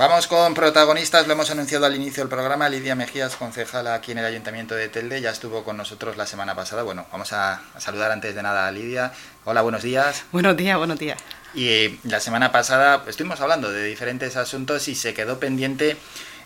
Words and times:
Vamos 0.00 0.28
con 0.28 0.54
protagonistas, 0.54 1.26
lo 1.26 1.34
hemos 1.34 1.50
anunciado 1.50 1.84
al 1.84 1.94
inicio 1.94 2.22
del 2.22 2.30
programa. 2.30 2.70
Lidia 2.70 2.94
Mejías, 2.94 3.36
concejala 3.36 3.92
aquí 3.92 4.12
en 4.12 4.18
el 4.18 4.24
Ayuntamiento 4.24 4.74
de 4.74 4.88
Telde, 4.88 5.20
ya 5.20 5.28
estuvo 5.28 5.62
con 5.62 5.76
nosotros 5.76 6.16
la 6.16 6.24
semana 6.24 6.54
pasada. 6.54 6.82
Bueno, 6.84 7.04
vamos 7.12 7.34
a, 7.34 7.60
saludar 7.76 8.10
antes 8.10 8.34
de 8.34 8.42
nada 8.42 8.66
a 8.66 8.72
Lidia. 8.72 9.12
Hola, 9.44 9.60
buenos 9.60 9.82
días. 9.82 10.24
Buenos 10.32 10.56
días, 10.56 10.78
buenos 10.78 10.98
días. 10.98 11.18
Y 11.52 11.68
eh, 11.68 11.98
la 12.04 12.18
semana 12.18 12.50
pasada 12.50 13.04
estuvimos 13.08 13.42
hablando 13.42 13.70
de 13.70 13.84
diferentes 13.84 14.36
asuntos 14.36 14.88
y 14.88 14.94
se 14.94 15.12
quedó 15.12 15.38
pendiente 15.38 15.98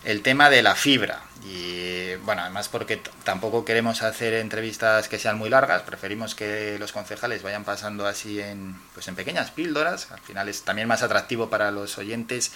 el 0.02 0.22
tema 0.22 0.50
de 0.50 0.60
la 0.64 0.74
fibra. 0.74 1.20
Y 1.46 2.16
bueno, 2.24 2.42
además 2.42 2.68
porque 2.68 3.00
tampoco 3.22 3.64
queremos 3.64 4.02
hacer 4.02 4.34
entrevistas 4.34 5.08
que 5.08 5.20
sean 5.20 5.38
muy 5.38 5.48
largas, 5.48 5.82
preferimos 5.82 6.34
que 6.34 6.76
los 6.80 6.90
concejales 6.90 7.44
vayan 7.44 7.62
pasando 7.62 8.04
así 8.04 8.40
en, 8.40 8.74
pues 8.94 9.06
en 9.06 9.14
pequeñas 9.14 9.52
píldoras. 9.52 10.10
Al 10.10 10.20
final 10.20 10.48
es 10.48 10.62
también 10.62 10.88
más 10.88 11.04
atractivo 11.04 11.50
para 11.50 11.70
los 11.70 11.98
oyentes 11.98 12.50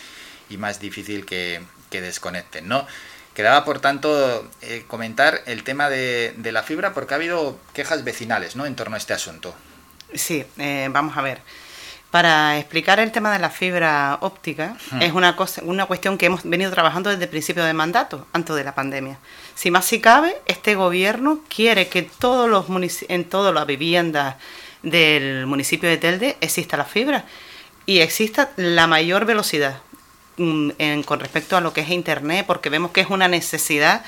y 0.49 0.57
más 0.57 0.81
difícil 0.81 1.25
que, 1.25 1.61
desconecten, 1.91 2.69
¿no? 2.69 2.87
Quedaba, 3.35 3.65
por 3.65 3.81
tanto, 3.81 4.51
eh, 4.63 4.85
comentar 4.87 5.43
el 5.47 5.63
tema 5.63 5.89
de, 5.89 6.35
la 6.43 6.63
fibra 6.63 6.93
porque 6.93 7.15
ha 7.15 7.17
habido 7.17 7.59
quejas 7.73 8.05
vecinales, 8.05 8.57
¿no?, 8.57 8.67
en 8.67 8.75
torno 8.75 8.97
a 8.97 8.99
este 8.99 9.15
asunto. 9.15 9.55
Sí, 10.15 10.45
eh, 10.59 10.89
vamos 10.91 11.17
a 11.17 11.23
ver. 11.23 11.41
Para 12.11 12.59
explicar 12.59 13.01
el 13.01 13.13
tema 13.13 13.33
de 13.33 13.39
la 13.39 13.51
fibra 13.51 14.17
óptica, 14.23 14.79
es 14.99 15.13
una, 15.13 15.37
cosa, 15.37 15.61
una 15.65 15.85
cuestión 15.85 16.17
que 16.17 16.27
hemos 16.27 16.43
venido 16.43 16.71
trabajando 16.71 17.11
desde 17.11 17.25
el 17.25 17.29
principio 17.29 17.63
de 17.65 17.75
mandato, 17.75 18.27
antes 18.33 18.57
de 18.57 18.65
la 18.65 18.75
pandemia. 18.75 19.19
Si 19.55 19.71
más 19.71 19.85
si 19.85 20.01
cabe, 20.01 20.35
este 20.47 20.75
gobierno 20.75 21.41
quiere 21.55 21.89
que 21.89 22.03
todos 22.03 22.49
los 22.49 22.67
en 23.09 23.25
todas 23.25 23.53
las 23.53 23.67
viviendas 23.67 24.37
del 24.83 25.45
municipio 25.47 25.87
de 25.87 25.99
Telde 25.99 26.39
exista 26.41 26.79
la 26.79 26.87
fibra 26.87 27.27
y 27.85 28.01
exista 28.01 28.53
la 28.57 28.87
mayor 28.87 29.27
velocidad. 29.27 29.83
Con 30.39 31.21
respecto 31.21 31.57
a 31.57 31.61
lo 31.61 31.73
que 31.73 31.81
es 31.81 31.91
Internet, 31.91 32.47
porque 32.47 32.71
vemos 32.71 32.93
que 32.93 33.01
es 33.01 33.11
una 33.11 33.27
necesidad 33.29 34.05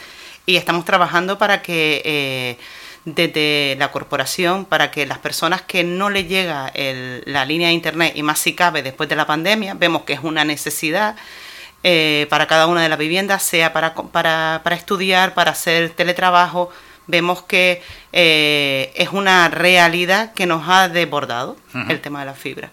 y 0.47 0.57
estamos 0.57 0.85
trabajando 0.85 1.39
para 1.39 1.61
que 1.61 2.03
eh, 2.05 2.57
desde 3.05 3.77
la 3.79 3.91
corporación, 3.91 4.65
para 4.65 4.91
que 4.91 5.07
las 5.07 5.19
personas 5.19 5.63
que 5.63 5.85
no 5.85 6.09
le 6.09 6.25
llega 6.25 6.73
la 6.75 7.45
línea 7.45 7.69
de 7.69 7.75
Internet, 7.75 8.13
y 8.15 8.23
más 8.23 8.39
si 8.39 8.55
cabe 8.55 8.83
después 8.83 9.09
de 9.09 9.17
la 9.17 9.27
pandemia, 9.27 9.75
vemos 9.75 10.03
que 10.03 10.13
es 10.13 10.21
una 10.23 10.45
necesidad. 10.45 11.17
Eh, 11.83 12.27
para 12.29 12.47
cada 12.47 12.67
una 12.67 12.83
de 12.83 12.91
las 12.91 12.99
viviendas, 12.99 13.43
sea 13.43 13.73
para, 13.73 13.95
para, 13.95 14.61
para 14.63 14.77
estudiar, 14.77 15.33
para 15.33 15.53
hacer 15.53 15.91
teletrabajo, 15.91 16.71
vemos 17.07 17.43
que 17.43 17.83
eh, 18.13 18.93
es 18.95 19.09
una 19.11 19.49
realidad 19.49 20.33
que 20.35 20.47
nos 20.47 20.69
ha 20.69 20.89
desbordado 20.89 21.57
el 21.89 22.01
tema 22.01 22.21
de 22.21 22.27
la 22.27 22.35
fibra. 22.35 22.71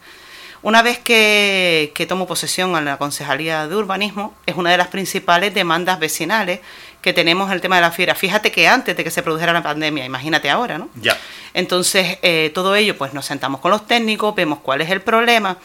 Una 0.62 0.82
vez 0.82 0.98
que, 1.00 2.06
tomo 2.08 2.28
posesión 2.28 2.76
en 2.76 2.86
la 2.86 2.98
Concejalía 2.98 3.68
de 3.68 3.76
Urbanismo, 3.76 4.34
es 4.46 4.56
una 4.56 4.72
de 4.72 4.78
las 4.78 4.88
principales 4.88 5.54
demandas 5.54 6.00
vecinales 6.00 6.60
que 7.02 7.14
tenemos 7.14 7.52
el 7.52 7.62
tema 7.62 7.76
de 7.76 7.84
la 7.84 7.92
fibra. 7.92 8.16
Fíjate 8.16 8.52
que 8.52 8.68
antes 8.68 8.98
de 8.98 9.04
que 9.04 9.12
se 9.12 9.22
produjera 9.22 9.54
la 9.54 9.62
pandemia, 9.62 10.04
imagínate 10.04 10.50
ahora, 10.50 10.78
¿no? 10.78 10.90
Ya. 10.96 11.16
Entonces, 11.54 12.18
eh, 12.22 12.52
todo 12.54 12.76
ello, 12.76 12.98
pues 12.98 13.14
nos 13.14 13.26
sentamos 13.26 13.62
con 13.62 13.72
los 13.72 13.86
técnicos, 13.86 14.36
vemos 14.36 14.60
cuál 14.60 14.82
es 14.82 14.90
el 14.90 15.02
problema. 15.02 15.58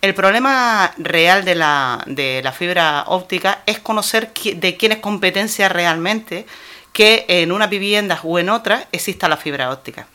El 0.00 0.14
problema 0.14 0.92
real 0.98 1.44
de 1.44 1.54
la, 1.54 2.02
de 2.06 2.40
la 2.42 2.52
fibra 2.52 3.04
óptica 3.06 3.62
es 3.66 3.78
conocer 3.78 4.32
de 4.34 4.76
quién 4.76 4.92
es 4.92 4.98
competencia 4.98 5.68
realmente 5.68 6.46
que 6.92 7.24
en 7.28 7.52
una 7.52 7.68
vivienda 7.68 8.20
o 8.22 8.38
en 8.38 8.50
otra 8.50 8.88
exista 8.92 9.28
la 9.28 9.36
fibra 9.36 9.70
óptica. 9.70 10.06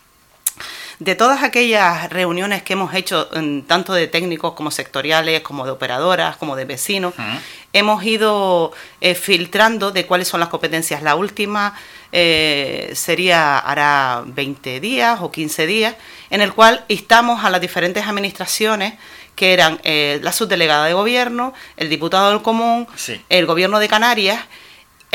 De 1.00 1.14
todas 1.14 1.44
aquellas 1.44 2.10
reuniones 2.10 2.64
que 2.64 2.74
hemos 2.74 2.92
hecho, 2.96 3.30
tanto 3.68 3.94
de 3.94 4.08
técnicos 4.08 4.54
como 4.54 4.72
sectoriales, 4.72 5.42
como 5.42 5.64
de 5.64 5.72
operadoras, 5.72 6.38
como 6.38 6.56
de 6.56 6.66
vecinos, 6.66 7.14
hemos 7.72 8.04
ido 8.04 8.72
eh, 9.00 9.14
filtrando 9.14 9.92
de 9.92 10.08
cuáles 10.08 10.28
son 10.28 10.40
las 10.40 10.50
competencias. 10.50 11.04
La 11.04 11.16
última 11.16 11.76
eh, 12.12 12.92
sería 12.96 13.60
hará 13.60 14.24
20 14.26 14.80
días 14.80 15.20
o 15.22 15.32
15 15.32 15.68
días, 15.68 15.96
en 16.32 16.42
el 16.42 16.54
cual 16.54 16.84
instamos 16.88 17.46
a 17.46 17.52
las 17.52 17.62
diferentes 17.62 18.08
administraciones 18.08 18.96
que 19.36 19.54
eran 19.54 19.80
eh, 19.84 20.20
la 20.24 20.32
subdelegada 20.32 20.86
de 20.86 20.94
gobierno, 20.94 21.54
el 21.78 21.90
diputado 21.90 22.32
del 22.32 22.42
común, 22.42 22.88
el 23.30 23.46
gobierno 23.46 23.78
de 23.78 23.88
Canarias, 23.88 24.44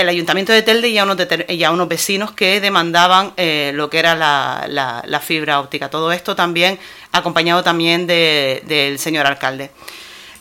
el 0.03 0.09
ayuntamiento 0.09 0.53
de 0.53 0.63
Telde 0.63 0.89
y 0.89 0.99
a 0.99 1.05
unos, 1.05 1.17
y 1.49 1.65
unos 1.65 1.89
vecinos 1.89 2.33
que 2.33 2.61
demandaban 2.61 3.33
eh, 3.37 3.73
lo 3.75 3.89
que 3.89 3.99
era 3.99 4.15
la, 4.15 5.21
fibra 5.25 5.61
óptica. 5.61 5.89
Todo 5.89 6.13
esto 6.13 6.37
también 6.37 6.79
acompañado 7.13 7.63
también 7.63 8.07
del 8.07 8.99
señor 8.99 9.27
alcalde. 9.27 9.71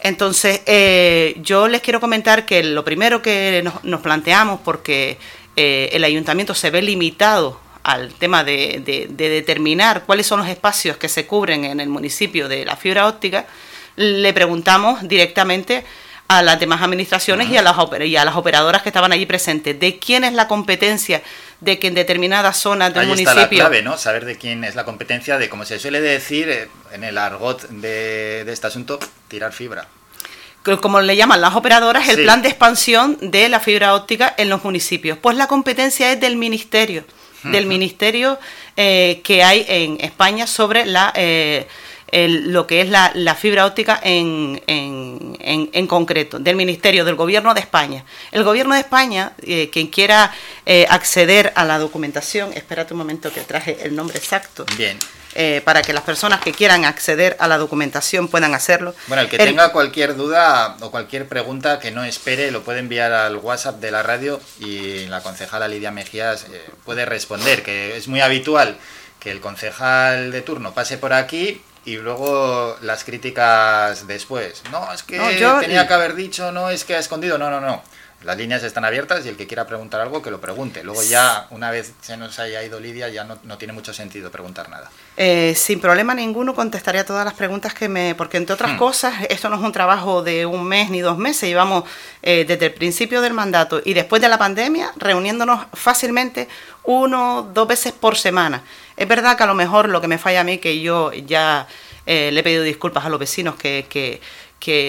Entonces, 0.02 0.62
eh, 0.66 1.36
yo 1.42 1.68
les 1.68 1.82
quiero 1.82 2.00
comentar 2.00 2.46
que 2.46 2.64
lo 2.64 2.84
primero 2.84 3.22
que 3.22 3.64
nos, 3.84 4.02
planteamos, 4.02 4.60
porque 4.64 5.18
eh, 5.56 5.90
el 5.94 6.04
ayuntamiento 6.04 6.56
se 6.56 6.72
ve 6.72 6.82
limitado 6.82 7.60
al 7.84 8.14
tema 8.14 8.44
de, 8.44 9.08
determinar 9.10 10.04
cuáles 10.06 10.28
son 10.28 10.40
los 10.40 10.50
espacios 10.50 10.98
que 10.98 11.08
se 11.10 11.26
cubren 11.26 11.66
en 11.66 11.80
el 11.80 11.90
municipio 11.90 12.48
de 12.48 12.66
la 12.66 12.76
fibra 12.76 13.08
óptica, 13.08 13.46
le 13.96 14.34
preguntamos 14.34 15.08
directamente 15.08 15.84
a 16.38 16.42
las 16.42 16.60
demás 16.60 16.82
administraciones 16.82 17.50
y, 17.50 17.58
a 17.58 17.62
las, 17.62 17.76
y 18.06 18.16
a 18.16 18.24
las 18.24 18.36
operadoras 18.36 18.82
que 18.82 18.90
estaban 18.90 19.12
allí 19.12 19.26
presentes. 19.26 19.78
¿De 19.78 20.00
quién 20.00 20.24
es 20.24 20.32
la 20.32 20.48
competencia 20.48 21.22
de 21.60 21.78
que 21.78 21.88
en 21.88 21.94
determinadas 21.94 22.58
zonas 22.58 22.94
del 22.94 23.08
municipio... 23.08 23.32
Está 23.32 23.42
la 23.42 23.50
clave, 23.50 23.82
¿no? 23.82 23.98
Saber 23.98 24.24
de 24.24 24.38
quién 24.38 24.64
es 24.64 24.76
la 24.76 24.86
competencia 24.86 25.38
de, 25.38 25.50
como 25.50 25.66
se 25.66 25.78
suele 25.78 26.00
decir 26.00 26.50
eh, 26.50 26.70
en 26.94 27.04
el 27.04 27.18
argot 27.18 27.68
de, 27.68 28.50
este 28.50 28.68
asunto, 28.68 28.98
tirar 29.28 29.52
fibra 29.52 29.88
como 30.80 31.02
le 31.02 31.16
llaman 31.16 31.42
las 31.42 31.56
operadoras, 31.56 32.08
el 32.08 32.22
plan 32.22 32.44
de 32.44 32.50
expansión 32.50 33.18
de 33.20 33.50
la 33.50 33.60
fibra 33.60 33.96
óptica 33.96 34.36
en 34.38 34.48
los 34.48 34.64
municipios. 34.64 35.18
Pues 35.18 35.36
la 35.36 35.48
competencia 35.48 36.12
es 36.12 36.20
del 36.20 36.36
ministerio, 36.36 37.04
del 37.42 37.66
ministerio 37.66 38.38
eh, 38.78 39.22
que 39.24 39.44
hay 39.44 39.66
en 39.68 40.00
España 40.02 40.46
sobre 40.46 40.86
la 40.86 41.12
eh, 41.16 41.68
lo 42.12 42.68
que 42.68 42.82
es 42.82 42.90
la, 42.90 43.36
fibra 43.36 43.66
óptica 43.66 44.00
en, 44.04 44.62
en, 44.68 45.88
concreto, 45.88 46.40
del 46.40 46.56
Ministerio, 46.56 47.06
del 47.06 47.16
Gobierno 47.16 47.54
de 47.54 47.62
España. 47.62 48.04
El 48.32 48.44
Gobierno 48.44 48.76
de 48.76 48.82
España, 48.82 49.34
eh, 49.42 49.70
quien 49.72 49.88
quiera 49.88 50.34
eh, 50.66 50.86
acceder 50.90 51.54
a 51.56 51.64
la 51.66 51.80
documentación, 51.80 52.52
espérate 52.54 52.94
un 52.94 53.00
momento 53.00 53.32
que 53.32 53.42
traje 53.42 53.78
el 53.84 53.96
nombre 53.96 54.18
exacto. 54.18 54.66
Bien. 54.78 54.98
Eh, 55.34 55.62
para 55.64 55.82
que 55.82 55.94
las 55.94 56.04
personas 56.04 56.42
que 56.42 56.52
quieran 56.52 56.84
acceder 56.84 57.38
a 57.40 57.48
la 57.48 57.58
documentación 57.58 58.28
puedan 58.28 58.54
hacerlo. 58.54 58.94
Bueno, 59.08 59.24
el 59.24 59.30
que 59.30 59.38
tenga 59.38 59.72
cualquier 59.72 60.18
duda 60.18 60.76
o 60.82 60.92
cualquier 60.92 61.26
pregunta 61.30 61.80
que 61.80 61.92
no 61.92 62.04
espere, 62.04 62.52
lo 62.52 62.64
puede 62.64 62.80
enviar 62.80 63.14
al 63.14 63.38
WhatsApp 63.38 63.80
de 63.80 63.92
la 63.92 64.04
radio 64.04 64.42
y 64.60 65.06
la 65.06 65.24
concejala 65.24 65.70
Lidia 65.70 65.92
Mejías 65.92 66.48
puede 66.84 67.06
responder, 67.06 67.64
que 67.64 67.96
es 67.96 68.10
muy 68.10 68.20
habitual 68.20 68.78
que 69.22 69.32
el 69.32 69.40
concejal 69.40 70.32
de 70.32 70.42
turno 70.42 70.74
pase 70.74 70.98
por 70.98 71.14
aquí 71.14 71.62
y 71.86 71.98
luego 71.98 72.78
las 72.82 73.04
críticas 73.04 74.08
después. 74.08 74.64
No, 74.72 74.92
es 74.94 75.04
que 75.04 75.18
tenía 75.62 75.88
que 75.88 75.94
haber 75.94 76.16
dicho, 76.16 76.52
no, 76.52 76.70
es 76.70 76.84
que 76.84 76.96
ha 76.96 77.00
escondido. 77.00 77.38
No, 77.38 77.50
no, 77.50 77.60
no. 77.60 77.82
Las 78.24 78.38
líneas 78.38 78.62
están 78.64 78.86
abiertas 78.86 79.26
y 79.26 79.30
el 79.30 79.36
que 79.36 79.48
quiera 79.48 79.66
preguntar 79.66 80.00
algo 80.00 80.22
que 80.22 80.30
lo 80.30 80.40
pregunte. 80.40 80.84
Luego 80.84 81.02
ya, 81.02 81.48
una 81.50 81.72
vez 81.72 81.94
se 82.02 82.18
nos 82.18 82.38
haya 82.40 82.64
ido 82.64 82.80
Lidia, 82.80 83.10
ya 83.10 83.24
no, 83.24 83.58
tiene 83.58 83.74
mucho 83.74 83.94
sentido 83.94 84.30
preguntar 84.30 84.70
nada. 84.70 84.92
Eh, 85.18 85.54
sin 85.56 85.80
problema 85.80 86.14
ninguno 86.14 86.54
contestaría 86.54 87.06
todas 87.06 87.26
las 87.26 87.34
preguntas 87.34 87.74
que 87.74 87.90
me... 87.90 88.14
Porque 88.16 88.38
entre 88.38 88.54
otras 88.54 88.74
hmm. 88.74 88.78
cosas, 88.78 89.16
esto 89.30 89.50
no 89.50 89.56
es 89.56 89.62
un 89.62 89.72
trabajo 89.72 90.22
de 90.22 90.46
un 90.46 90.64
mes 90.64 90.90
ni 90.90 91.02
dos 91.02 91.18
meses. 91.18 91.50
Llevamos 91.50 91.84
eh, 92.22 92.46
desde 92.48 92.68
el 92.68 92.74
principio 92.74 93.22
del 93.22 93.34
mandato 93.34 93.82
y 93.84 93.94
después 93.94 94.22
de 94.22 94.30
la 94.30 94.38
pandemia 94.38 94.92
reuniéndonos 94.98 95.66
fácilmente 95.74 96.48
uno, 96.84 97.50
dos 97.54 97.68
veces 97.68 97.92
por 97.92 98.18
semana. 98.18 98.64
Es 98.98 99.08
verdad 99.08 99.36
que 99.36 99.44
a 99.44 99.48
lo 99.48 99.56
mejor 99.56 99.90
lo 99.90 100.00
que 100.00 100.08
me 100.08 100.18
falla 100.18 100.42
a 100.42 100.44
mí, 100.44 100.60
que 100.60 100.80
yo 100.80 101.12
ya 101.12 101.68
eh, 102.06 102.30
le 102.32 102.40
he 102.40 102.44
pedido 102.44 102.64
disculpas 102.64 103.06
a 103.06 103.10
los 103.10 103.20
vecinos 103.20 103.56
que, 103.56 103.86
que, 103.90 104.22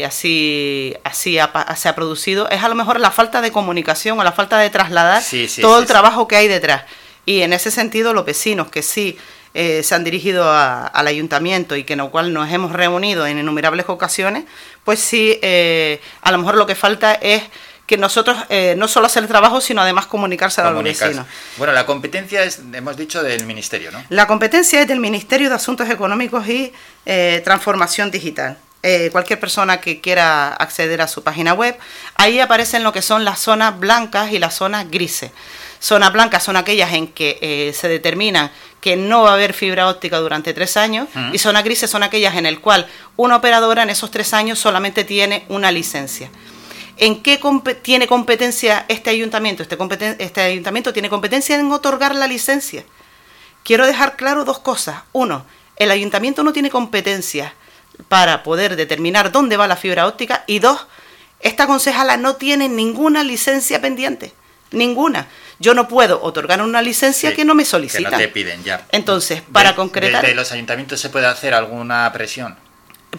así, 0.06 0.94
así 1.04 1.38
se 1.76 1.88
ha 1.88 1.94
producido, 1.94 2.48
es 2.50 2.62
a 2.62 2.68
lo 2.68 2.74
mejor 2.74 3.00
la 3.00 3.10
falta 3.10 3.40
de 3.40 3.50
comunicación 3.50 4.18
o 4.18 4.24
la 4.24 4.32
falta 4.32 4.58
de 4.58 4.70
trasladar 4.70 5.22
todo 5.60 5.78
el 5.78 5.86
trabajo 5.86 6.28
que 6.28 6.36
hay 6.36 6.48
detrás. 6.48 6.84
Y 7.24 7.42
en 7.42 7.52
ese 7.52 7.70
sentido, 7.70 8.12
los 8.12 8.24
vecinos 8.24 8.68
que 8.70 8.82
sí 8.82 9.16
eh, 9.54 9.82
se 9.82 9.94
han 9.94 10.02
dirigido 10.02 10.50
al 10.50 11.06
ayuntamiento 11.06 11.76
y 11.76 11.84
que 11.84 11.92
en 11.92 12.00
lo 12.00 12.10
cual 12.10 12.32
nos 12.32 12.50
hemos 12.50 12.72
reunido 12.72 13.26
en 13.26 13.38
innumerables 13.38 13.86
ocasiones, 13.88 14.44
pues 14.84 14.98
sí, 14.98 15.38
eh, 15.42 16.00
a 16.22 16.32
lo 16.32 16.38
mejor 16.38 16.56
lo 16.56 16.66
que 16.66 16.74
falta 16.74 17.14
es 17.14 17.42
que 17.86 17.98
nosotros 17.98 18.38
eh, 18.48 18.74
no 18.78 18.88
solo 18.88 19.06
hacer 19.06 19.22
el 19.22 19.28
trabajo, 19.28 19.60
sino 19.60 19.82
además 19.82 20.06
comunicarse 20.06 20.62
a 20.62 20.70
los 20.70 20.82
vecinos. 20.82 21.26
Bueno, 21.58 21.74
la 21.74 21.84
competencia 21.84 22.42
es, 22.42 22.60
hemos 22.72 22.96
dicho, 22.96 23.22
del 23.22 23.44
Ministerio, 23.44 23.90
¿no? 23.90 24.02
La 24.08 24.26
competencia 24.26 24.80
es 24.80 24.88
del 24.88 25.00
Ministerio 25.00 25.50
de 25.50 25.56
Asuntos 25.56 25.90
Económicos 25.90 26.48
y 26.48 26.72
Transformación 27.44 28.10
Digital. 28.10 28.56
Eh, 28.82 29.10
cualquier 29.12 29.38
persona 29.38 29.80
que 29.80 30.00
quiera 30.00 30.48
acceder 30.48 31.00
a 31.02 31.08
su 31.08 31.22
página 31.22 31.54
web, 31.54 31.78
ahí 32.16 32.40
aparecen 32.40 32.82
lo 32.82 32.92
que 32.92 33.02
son 33.02 33.24
las 33.24 33.38
zonas 33.38 33.78
blancas 33.78 34.32
y 34.32 34.38
las 34.38 34.54
zonas 34.54 34.90
grises. 34.90 35.30
Zonas 35.78 36.12
blancas 36.12 36.42
son 36.42 36.56
aquellas 36.56 36.92
en 36.92 37.08
que 37.08 37.72
se 37.74 37.88
determinan 37.88 38.50
que 38.82 38.96
no 38.96 39.22
va 39.22 39.30
a 39.30 39.34
haber 39.34 39.54
fibra 39.54 39.88
óptica 39.88 40.18
durante 40.18 40.52
tres 40.52 40.76
años 40.76 41.08
y 41.32 41.38
zonas 41.38 41.62
grises 41.62 41.88
son 41.88 42.02
aquellas 42.02 42.34
en 42.34 42.46
el 42.46 42.60
cual 42.60 42.88
una 43.16 43.36
operadora 43.36 43.84
en 43.84 43.90
esos 43.90 44.10
tres 44.10 44.34
años 44.34 44.58
solamente 44.58 45.04
tiene 45.04 45.44
una 45.48 45.70
licencia. 45.70 46.30
¿En 46.98 47.22
qué 47.22 47.40
tiene 47.80 48.08
competencia 48.08 48.84
este 48.88 49.10
ayuntamiento? 49.10 49.62
Este, 49.62 49.76
este 50.18 50.40
ayuntamiento 50.40 50.92
tiene 50.92 51.08
competencia 51.08 51.54
en 51.54 51.70
otorgar 51.70 52.14
la 52.16 52.26
licencia. 52.26 52.84
Quiero 53.62 53.86
dejar 53.86 54.16
claro 54.16 54.44
dos 54.44 54.58
cosas. 54.58 55.02
Uno, 55.12 55.46
el 55.76 55.92
ayuntamiento 55.92 56.42
no 56.42 56.52
tiene 56.52 56.68
competencia 56.68 57.54
para 58.08 58.42
poder 58.42 58.76
determinar 58.76 59.32
dónde 59.32 59.56
va 59.56 59.66
la 59.66 59.76
fibra 59.76 60.06
óptica. 60.06 60.44
Y 60.46 60.58
dos, 60.58 60.86
esta 61.40 61.66
concejala 61.66 62.16
no 62.16 62.36
tiene 62.36 62.68
ninguna 62.68 63.24
licencia 63.24 63.80
pendiente. 63.80 64.32
Ninguna. 64.70 65.28
Yo 65.58 65.74
no 65.74 65.86
puedo 65.86 66.22
otorgar 66.22 66.60
una 66.62 66.82
licencia 66.82 67.34
que 67.34 67.44
no 67.44 67.54
me 67.54 67.64
solicitan. 67.64 68.04
Que 68.04 68.10
no 68.10 68.18
te 68.18 68.28
piden 68.28 68.64
ya. 68.64 68.86
Entonces, 68.90 69.42
para 69.52 69.74
concretar. 69.74 70.22
¿Desde 70.22 70.34
los 70.34 70.50
ayuntamientos 70.50 71.00
se 71.00 71.08
puede 71.10 71.26
hacer 71.26 71.54
alguna 71.54 72.10
presión? 72.12 72.56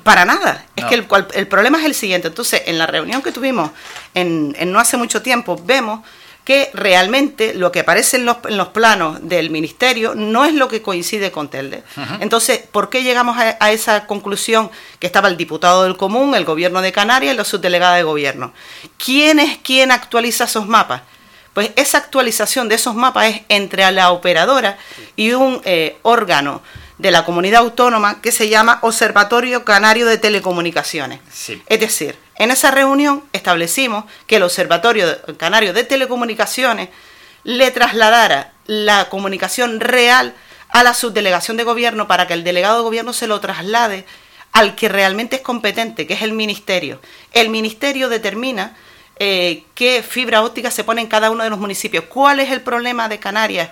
Para 0.04 0.26
nada. 0.26 0.66
Es 0.76 0.86
que 0.86 0.96
el, 0.96 1.08
el, 1.36 1.48
problema 1.48 1.80
es 1.80 1.86
el 1.86 1.94
siguiente. 1.94 2.28
Entonces, 2.28 2.64
en 2.66 2.80
la 2.80 2.88
reunión 2.88 3.22
que 3.22 3.32
tuvimos 3.32 3.72
en, 4.16 4.56
no 4.72 4.80
hace 4.80 4.98
mucho 4.98 5.22
tiempo, 5.22 5.62
vemos 5.64 6.06
que 6.44 6.70
realmente 6.74 7.54
lo 7.54 7.72
que 7.72 7.80
aparece 7.82 8.18
en 8.18 8.26
los, 8.26 8.38
en 8.50 8.58
los, 8.58 8.70
planos 8.70 9.20
del 9.22 9.50
ministerio 9.50 10.14
no 10.14 10.44
es 10.44 10.54
lo 10.54 10.68
que 10.68 10.82
coincide 10.82 11.32
con 11.32 11.50
Telde. 11.50 11.84
Entonces, 12.20 12.60
¿por 12.72 12.90
qué 12.90 13.04
llegamos 13.04 13.38
a, 13.38 13.56
a, 13.60 13.72
esa 13.72 14.06
conclusión 14.08 14.70
que 15.00 15.08
estaba 15.08 15.30
el 15.30 15.38
diputado 15.38 15.84
del 15.84 15.96
común, 15.96 16.36
el 16.36 16.44
gobierno 16.44 16.82
de 16.82 16.92
Canarias 16.92 17.34
y 17.34 17.38
la 17.38 17.46
subdelegada 17.46 17.96
de 17.96 18.04
gobierno? 18.04 18.52
¿Quién 18.98 19.40
es 19.40 19.58
quien 19.60 19.92
actualiza 19.92 20.44
esos 20.44 20.68
mapas? 20.68 21.04
Pues 21.54 21.72
esa 21.76 22.00
actualización 22.00 22.68
de 22.68 22.76
esos 22.76 22.96
mapas 22.96 23.28
es 23.28 23.42
entre 23.48 23.90
la 23.92 24.12
operadora 24.12 24.78
y 25.16 25.32
un 25.34 25.62
eh, 25.64 25.98
órgano 26.02 26.62
de 26.98 27.12
la 27.12 27.26
comunidad 27.26 27.62
autónoma 27.62 28.22
que 28.22 28.32
se 28.32 28.50
llama 28.50 28.80
Observatorio 28.82 29.66
Canario 29.66 30.06
de 30.06 30.18
Telecomunicaciones. 30.18 31.20
Es 31.68 31.80
decir, 31.80 32.16
en 32.36 32.52
esa 32.52 32.72
reunión 32.72 33.24
establecimos 33.34 34.06
que 34.28 34.38
el 34.38 34.44
Observatorio 34.44 35.08
Canario 35.38 35.74
de 35.74 35.84
Telecomunicaciones 35.84 36.90
le 37.44 37.72
trasladara 37.72 38.54
la 38.66 39.10
comunicación 39.10 39.80
real 39.80 40.34
a 40.70 40.84
la 40.84 40.94
subdelegación 40.94 41.58
de 41.58 41.64
gobierno 41.64 42.08
para 42.08 42.28
que 42.28 42.34
el 42.34 42.44
delegado 42.44 42.78
de 42.78 42.84
gobierno 42.84 43.14
se 43.14 43.28
lo 43.28 43.40
traslade 43.40 44.06
al 44.52 44.76
que 44.76 44.88
realmente 44.88 45.38
es 45.38 45.42
competente, 45.42 46.08
que 46.08 46.14
es 46.14 46.22
el 46.22 46.32
ministerio. 46.32 47.02
El 47.32 47.50
ministerio 47.50 48.08
determina 48.08 48.76
eh, 49.18 49.64
qué 49.76 50.04
fibra 50.04 50.44
óptica 50.44 50.72
se 50.72 50.84
pone 50.84 51.02
en 51.02 51.08
cada 51.08 51.32
uno 51.32 51.44
de 51.44 51.50
los 51.50 51.60
municipios. 51.60 52.06
¿Cuál 52.06 52.40
es 52.40 52.52
el 52.52 52.62
problema 52.62 53.10
de 53.10 53.20
Canarias? 53.20 53.70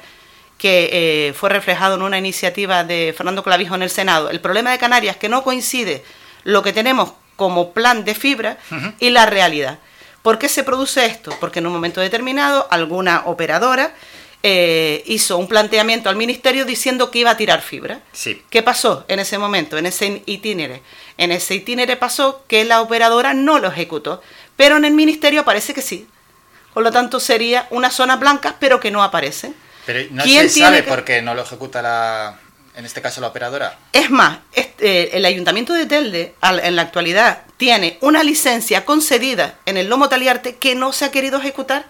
Que 0.61 0.89
eh, 0.91 1.33
fue 1.33 1.49
reflejado 1.49 1.95
en 1.95 2.03
una 2.03 2.19
iniciativa 2.19 2.83
de 2.83 3.13
Fernando 3.17 3.43
Clavijo 3.43 3.73
en 3.73 3.81
el 3.81 3.89
Senado. 3.89 4.29
El 4.29 4.39
problema 4.39 4.69
de 4.69 4.77
Canarias 4.77 5.15
es 5.15 5.19
que 5.19 5.27
no 5.27 5.43
coincide 5.43 6.03
lo 6.43 6.61
que 6.61 6.71
tenemos 6.71 7.13
como 7.35 7.71
plan 7.71 8.05
de 8.05 8.13
fibra 8.13 8.59
y 8.99 9.09
la 9.09 9.25
realidad. 9.25 9.79
¿Por 10.21 10.37
qué 10.37 10.47
se 10.47 10.63
produce 10.63 11.05
esto? 11.05 11.35
Porque 11.39 11.59
en 11.59 11.65
un 11.65 11.73
momento 11.73 11.99
determinado 11.99 12.67
alguna 12.69 13.23
operadora 13.25 13.95
eh, 14.43 15.01
hizo 15.07 15.37
un 15.37 15.47
planteamiento 15.47 16.09
al 16.09 16.15
ministerio 16.15 16.65
diciendo 16.65 17.09
que 17.09 17.19
iba 17.19 17.31
a 17.31 17.37
tirar 17.37 17.61
fibra. 17.61 18.01
Sí. 18.11 18.43
¿Qué 18.51 18.61
pasó 18.61 19.05
en 19.07 19.17
ese 19.17 19.39
momento, 19.39 19.79
en 19.79 19.87
ese 19.87 20.21
itinere? 20.27 20.83
En 21.17 21.31
ese 21.31 21.55
itinere 21.55 21.97
pasó 21.97 22.43
que 22.47 22.65
la 22.65 22.81
operadora 22.81 23.33
no 23.33 23.57
lo 23.57 23.69
ejecutó 23.69 24.21
pero 24.61 24.77
en 24.77 24.85
el 24.85 24.93
ministerio 24.93 25.41
aparece 25.41 25.73
que 25.73 25.81
sí. 25.81 26.07
Por 26.71 26.83
lo 26.83 26.91
tanto, 26.91 27.19
sería 27.19 27.65
una 27.71 27.89
zona 27.89 28.17
blanca, 28.17 28.57
pero 28.59 28.79
que 28.79 28.91
no 28.91 29.01
aparece. 29.01 29.53
Pero 29.85 30.07
no 30.11 30.23
se 30.23 30.49
sabe 30.49 30.83
por 30.83 31.03
qué 31.03 31.21
no 31.21 31.33
lo 31.33 31.41
ejecuta 31.41 31.81
la, 31.81 32.39
en 32.75 32.85
este 32.85 33.01
caso 33.01 33.21
la 33.21 33.27
operadora. 33.27 33.77
Es 33.93 34.09
más, 34.09 34.39
este, 34.53 35.17
el 35.17 35.25
ayuntamiento 35.25 35.73
de 35.73 35.85
Telde 35.85 36.35
en 36.41 36.75
la 36.75 36.81
actualidad 36.81 37.43
tiene 37.57 37.97
una 38.01 38.23
licencia 38.23 38.85
concedida 38.85 39.59
en 39.65 39.77
el 39.77 39.87
Lomo 39.87 40.09
Taliarte 40.09 40.55
que 40.55 40.75
no 40.75 40.93
se 40.93 41.05
ha 41.05 41.11
querido 41.11 41.39
ejecutar 41.39 41.85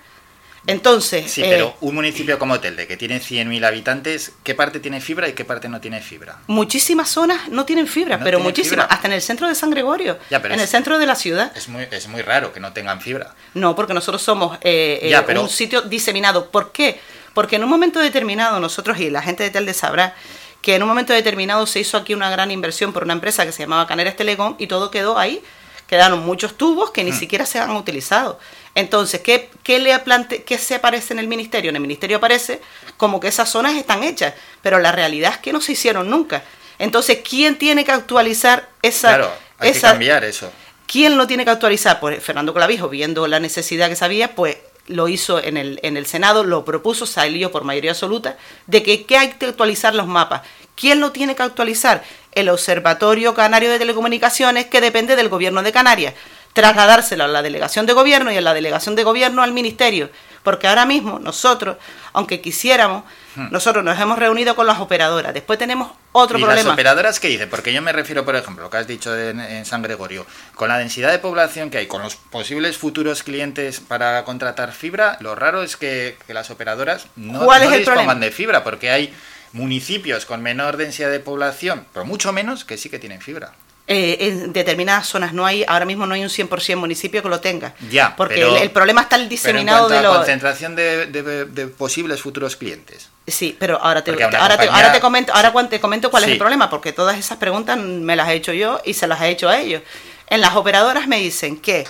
entonces. 0.68 1.32
Sí, 1.32 1.42
pero 1.42 1.70
eh, 1.70 1.74
un 1.82 1.96
municipio 1.96 2.38
como 2.38 2.60
Telde, 2.60 2.88
que 2.88 2.98
tiene 2.98 3.20
100.000 3.20 3.66
habitantes, 3.66 4.34
¿qué 4.44 4.54
parte 4.54 4.80
tiene 4.80 5.02
fibra 5.02 5.28
y 5.28 5.34
qué 5.34 5.44
parte 5.44 5.68
no 5.70 5.82
tiene 5.82 6.02
fibra? 6.02 6.40
Muchísimas 6.48 7.10
zonas 7.10 7.50
no 7.50 7.66
tienen 7.66 7.88
fibra, 7.88 8.20
pero 8.24 8.40
muchísimas. 8.40 8.88
Hasta 8.90 9.08
en 9.08 9.14
el 9.14 9.22
centro 9.22 9.48
de 9.48 9.56
San 9.56 9.72
Gregorio, 9.72 10.20
en 10.30 10.60
el 10.60 10.68
centro 10.68 11.00
de 11.00 11.06
la 11.06 11.16
ciudad. 11.16 11.52
Es 11.56 11.68
muy, 11.68 11.88
es 11.90 12.08
muy 12.08 12.22
raro 12.22 12.54
que 12.54 12.60
no 12.60 12.74
tengan 12.74 13.02
fibra. 13.02 13.34
No, 13.54 13.76
porque 13.76 13.94
nosotros 13.94 14.22
somos 14.22 14.58
eh, 14.62 15.00
eh, 15.02 15.40
un 15.40 15.50
sitio 15.50 15.82
diseminado. 15.82 16.52
¿Por 16.52 16.72
qué? 16.72 17.00
Porque 17.34 17.56
en 17.56 17.64
un 17.64 17.70
momento 17.70 18.00
determinado 18.00 18.60
nosotros, 18.60 19.00
y 19.00 19.10
la 19.10 19.22
gente 19.22 19.44
de 19.44 19.50
Telde 19.50 19.74
sabrá, 19.74 20.16
que 20.62 20.76
en 20.76 20.84
un 20.84 20.90
momento 20.90 21.14
determinado 21.14 21.66
se 21.66 21.80
hizo 21.80 21.98
aquí 21.98 22.14
una 22.14 22.30
gran 22.30 22.52
inversión 22.52 22.94
por 22.94 23.04
una 23.04 23.14
empresa 23.14 23.46
que 23.46 23.52
se 23.52 23.64
llamaba 23.64 23.88
Caneres 23.88 24.16
Telecom 24.16 24.56
y 24.60 24.68
todo 24.68 24.92
quedó 24.92 25.18
ahí. 25.18 25.42
Quedaron 25.88 26.26
muchos 26.26 26.56
tubos 26.58 26.92
que 26.92 27.04
ni 27.04 27.12
hmm. 27.12 27.20
siquiera 27.20 27.46
se 27.46 27.60
han 27.60 27.72
utilizado. 27.72 28.40
Entonces, 28.76 29.22
¿qué, 29.22 29.80
le 29.80 30.00
plante 30.00 30.44
¿qué 30.44 30.58
se 30.58 30.76
aparece 30.76 31.14
en 31.14 31.20
el 31.20 31.28
ministerio? 31.28 31.70
En 31.70 31.76
el 31.76 31.82
ministerio 31.82 32.18
aparece 32.18 32.62
como 32.96 33.20
que 33.20 33.28
esas 33.28 33.50
zonas 33.50 33.76
están 33.76 34.04
hechas, 34.04 34.34
pero 34.62 34.80
la 34.80 34.94
realidad 34.94 35.34
es 35.34 35.38
que 35.40 35.52
no 35.52 35.60
se 35.60 35.74
hicieron 35.74 36.10
nunca. 36.10 36.44
Entonces, 36.80 37.20
¿quién 37.28 37.58
tiene 37.58 37.84
que 37.84 37.92
actualizar 37.92 38.70
esa... 38.82 39.10
Claro, 39.10 39.34
hay 39.58 39.74
que 39.74 39.82
cambiar 39.82 40.24
eso. 40.24 40.50
¿Quién 40.88 41.18
lo 41.18 41.28
tiene 41.28 41.44
que 41.44 41.52
actualizar? 41.52 42.00
Pues 42.00 42.24
Fernando 42.24 42.54
Clavijo, 42.54 42.90
viendo 42.90 43.28
la 43.28 43.40
necesidad 43.40 43.90
que 43.90 43.96
sabía, 43.96 44.36
pues 44.36 44.58
lo 44.88 45.08
hizo 45.08 45.44
en 45.44 45.58
el, 45.58 45.80
en 45.84 45.98
el 45.98 46.06
Senado, 46.06 46.44
lo 46.44 46.66
propuso, 46.66 47.06
salió 47.06 47.52
por 47.52 47.64
mayoría 47.64 47.92
absoluta, 47.92 48.38
de 48.68 48.84
que, 48.84 49.06
que 49.06 49.18
hay 49.18 49.30
que 49.34 49.46
actualizar 49.46 49.96
los 49.96 50.08
mapas. 50.08 50.42
¿Quién 50.76 51.00
lo 51.00 51.12
tiene 51.12 51.36
que 51.36 51.44
actualizar? 51.44 52.04
El 52.32 52.50
Observatorio 52.50 53.34
Canario 53.34 53.70
de 53.70 53.80
Telecomunicaciones, 53.80 54.66
que 54.68 54.82
depende 54.82 55.16
del 55.16 55.30
Gobierno 55.30 55.64
de 55.64 55.72
Canarias 55.72 56.14
trasladárselo 56.54 57.24
a 57.24 57.28
la 57.28 57.42
delegación 57.42 57.86
de 57.86 57.94
gobierno 57.94 58.32
y 58.32 58.38
a 58.38 58.42
la 58.42 58.54
delegación 58.54 58.96
de 58.96 59.04
gobierno 59.04 59.42
al 59.42 59.54
ministerio, 59.54 60.10
porque 60.44 60.68
ahora 60.68 60.86
mismo 60.86 61.20
nosotros, 61.20 61.78
aunque 62.14 62.42
quisiéramos, 62.42 63.04
hmm. 63.36 63.48
nosotros 63.52 63.84
nos 63.84 64.00
hemos 64.00 64.18
reunido 64.18 64.56
con 64.56 64.68
las 64.68 64.80
operadoras, 64.80 65.34
después 65.34 65.60
tenemos 65.60 65.92
otro 66.12 66.38
¿Y 66.38 66.42
problema. 66.42 66.70
¿Las 66.70 66.74
operadoras 66.74 67.20
qué 67.20 67.30
dicen? 67.30 67.50
Porque 67.50 67.74
yo 67.74 67.82
me 67.82 67.92
refiero, 67.92 68.26
por 68.26 68.36
ejemplo, 68.36 68.64
lo 68.64 68.70
que 68.70 68.78
has 68.78 68.88
dicho 68.88 69.18
en, 69.18 69.66
San 69.66 69.82
Gregorio, 69.82 70.26
con 70.56 70.70
la 70.70 70.78
densidad 70.78 71.12
de 71.12 71.20
población 71.20 71.70
que 71.70 71.78
hay, 71.78 71.88
con 71.88 72.02
los 72.02 72.16
posibles 72.16 72.78
futuros 72.78 73.24
clientes 73.24 73.80
para 73.80 74.24
contratar 74.26 74.72
fibra, 74.72 75.18
lo 75.22 75.36
raro 75.36 75.64
es 75.64 75.78
que, 75.78 76.18
las 76.28 76.50
operadoras 76.50 77.08
no, 77.16 77.44
¿Cuál 77.44 77.64
es 77.64 77.72
el 77.72 77.80
dispongan 77.80 78.20
de 78.20 78.32
fibra, 78.32 78.64
porque 78.64 78.90
hay 78.90 79.14
municipios 79.54 80.26
con 80.26 80.42
menor 80.42 80.78
densidad 80.78 81.12
de 81.12 81.20
población, 81.20 81.86
pero 81.94 82.06
mucho 82.06 82.32
menos, 82.32 82.66
que 82.66 82.78
sí 82.78 82.90
que 82.90 83.00
tienen 83.00 83.22
fibra. 83.22 83.54
Eh, 83.94 84.18
en 84.22 84.54
determinadas 84.54 85.06
zonas 85.06 85.34
no 85.34 85.46
hay, 85.46 85.66
ahora 85.68 85.84
mismo 85.84 86.06
no 86.06 86.14
hay 86.14 86.22
un 86.22 86.30
100% 86.30 86.78
municipio 86.78 87.22
que 87.22 87.28
lo 87.28 87.42
tenga. 87.42 87.74
Ya, 87.90 88.16
porque 88.16 88.42
el, 88.42 88.72
problema 88.72 89.02
está 89.02 89.18
el 89.18 89.28
diseminado 89.28 89.90
de 89.90 90.02
la 90.02 90.10
concentración 90.10 90.78
de, 90.78 91.74
posibles 91.78 92.22
futuros 92.22 92.56
clientes. 92.56 93.10
Sí, 93.28 93.54
pero 93.60 93.78
ahora 93.82 94.02
te, 94.02 94.12
ahora, 94.12 94.58
te, 94.58 95.02
comento, 95.02 95.34
ahora 95.34 95.52
te 95.68 95.82
comento 95.82 96.10
cuál 96.10 96.24
es 96.24 96.30
el 96.30 96.38
problema, 96.38 96.70
porque 96.70 96.94
todas 96.94 97.18
esas 97.18 97.38
preguntas 97.38 97.78
me 97.78 98.16
las 98.16 98.30
he 98.30 98.36
hecho 98.36 98.54
yo 98.54 98.80
y 98.86 98.94
se 98.94 99.08
las 99.08 99.20
he 99.22 99.28
hecho 99.28 99.50
a 99.50 99.60
ellos. 99.60 99.82
En 100.28 100.40
las 100.40 100.56
operadoras 100.56 101.08
me 101.10 101.18
dicen 101.18 101.58
que 101.58 101.86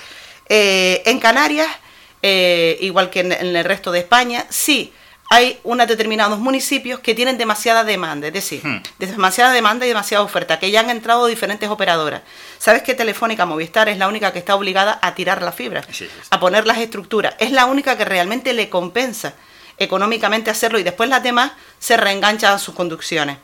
eh, 0.49 1.03
en 1.05 1.19
Canarias, 1.19 1.69
eh, 2.23 2.79
igual 2.81 3.11
que 3.11 3.19
en, 3.19 3.31
en 3.31 3.55
el 3.55 3.63
resto 3.63 3.91
de 3.91 3.99
España, 3.99 4.47
sí, 4.49 4.91
hay 5.33 5.61
unos 5.63 5.87
determinados 5.87 6.39
municipios 6.39 6.99
que 6.99 7.15
tienen 7.15 7.37
demasiada 7.37 7.85
demanda, 7.85 8.27
es 8.27 8.33
decir, 8.33 8.67
hmm. 8.67 8.83
demasiada 8.99 9.53
demanda 9.53 9.85
y 9.85 9.87
demasiada 9.87 10.25
oferta, 10.25 10.59
que 10.59 10.71
ya 10.71 10.81
han 10.81 10.89
entrado 10.89 11.25
diferentes 11.25 11.69
operadoras. 11.69 12.23
¿Sabes 12.57 12.83
que 12.83 12.95
Telefónica 12.95 13.45
Movistar 13.45 13.87
es 13.87 13.97
la 13.97 14.09
única 14.09 14.33
que 14.33 14.39
está 14.39 14.55
obligada 14.55 14.99
a 15.01 15.15
tirar 15.15 15.41
la 15.41 15.53
fibra, 15.53 15.85
a 16.31 16.39
poner 16.41 16.67
las 16.67 16.79
estructuras? 16.79 17.35
Es 17.39 17.53
la 17.53 17.65
única 17.65 17.97
que 17.97 18.03
realmente 18.03 18.51
le 18.51 18.67
compensa 18.67 19.33
económicamente 19.77 20.51
hacerlo 20.51 20.79
y 20.79 20.83
después 20.83 21.09
las 21.09 21.23
demás 21.23 21.53
se 21.79 21.95
reenganchan 21.95 22.53
a 22.53 22.59
sus 22.59 22.75
conducciones. 22.75 23.37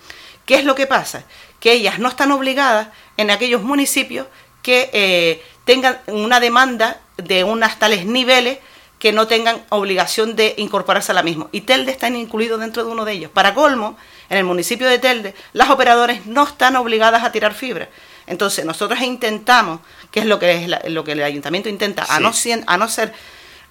¿Qué 0.46 0.56
es 0.56 0.66
lo 0.66 0.76
que 0.76 0.88
pasa? 0.88 1.24
Que 1.62 1.72
ellas 1.72 2.00
no 2.00 2.10
están 2.10 2.34
obligadas 2.34 2.90
en 3.16 3.32
aquellos 3.32 3.62
municipios 3.62 4.28
que 4.62 4.90
eh, 4.92 5.42
tengan 5.64 6.02
una 6.08 6.42
demanda 6.42 7.00
de 7.16 7.46
unos 7.46 7.80
tales 7.80 8.06
niveles 8.06 8.58
que 9.00 9.12
no 9.12 9.28
tengan 9.28 9.64
obligación 9.70 10.36
de 10.36 10.56
incorporarse 10.58 11.12
a 11.12 11.16
la 11.16 11.24
misma. 11.24 11.48
Y 11.52 11.62
Telde 11.62 11.92
está 11.92 12.10
incluido 12.10 12.58
dentro 12.58 12.84
de 12.84 12.92
uno 12.92 13.06
de 13.06 13.14
ellos. 13.14 13.32
Para 13.32 13.54
colmo, 13.54 13.98
en 14.30 14.38
el 14.38 14.44
municipio 14.44 14.88
de 14.88 15.00
Telde, 15.00 15.36
las 15.54 15.70
operadoras 15.70 16.26
no 16.26 16.44
están 16.44 16.76
obligadas 16.76 17.24
a 17.24 17.32
tirar 17.32 17.54
fibra. 17.54 17.90
Entonces, 18.26 18.66
nosotros 18.66 19.00
intentamos, 19.02 19.80
que 20.12 20.22
es 20.22 20.26
lo 20.26 20.40
que, 20.40 20.66
es 20.84 20.92
lo 20.92 21.04
que 21.04 21.14
el 21.14 21.24
ayuntamiento 21.24 21.70
intenta, 21.70 22.06
a, 22.10 22.20
no, 22.20 22.32
a 22.66 22.78
no 22.78 22.90
ser 22.90 23.14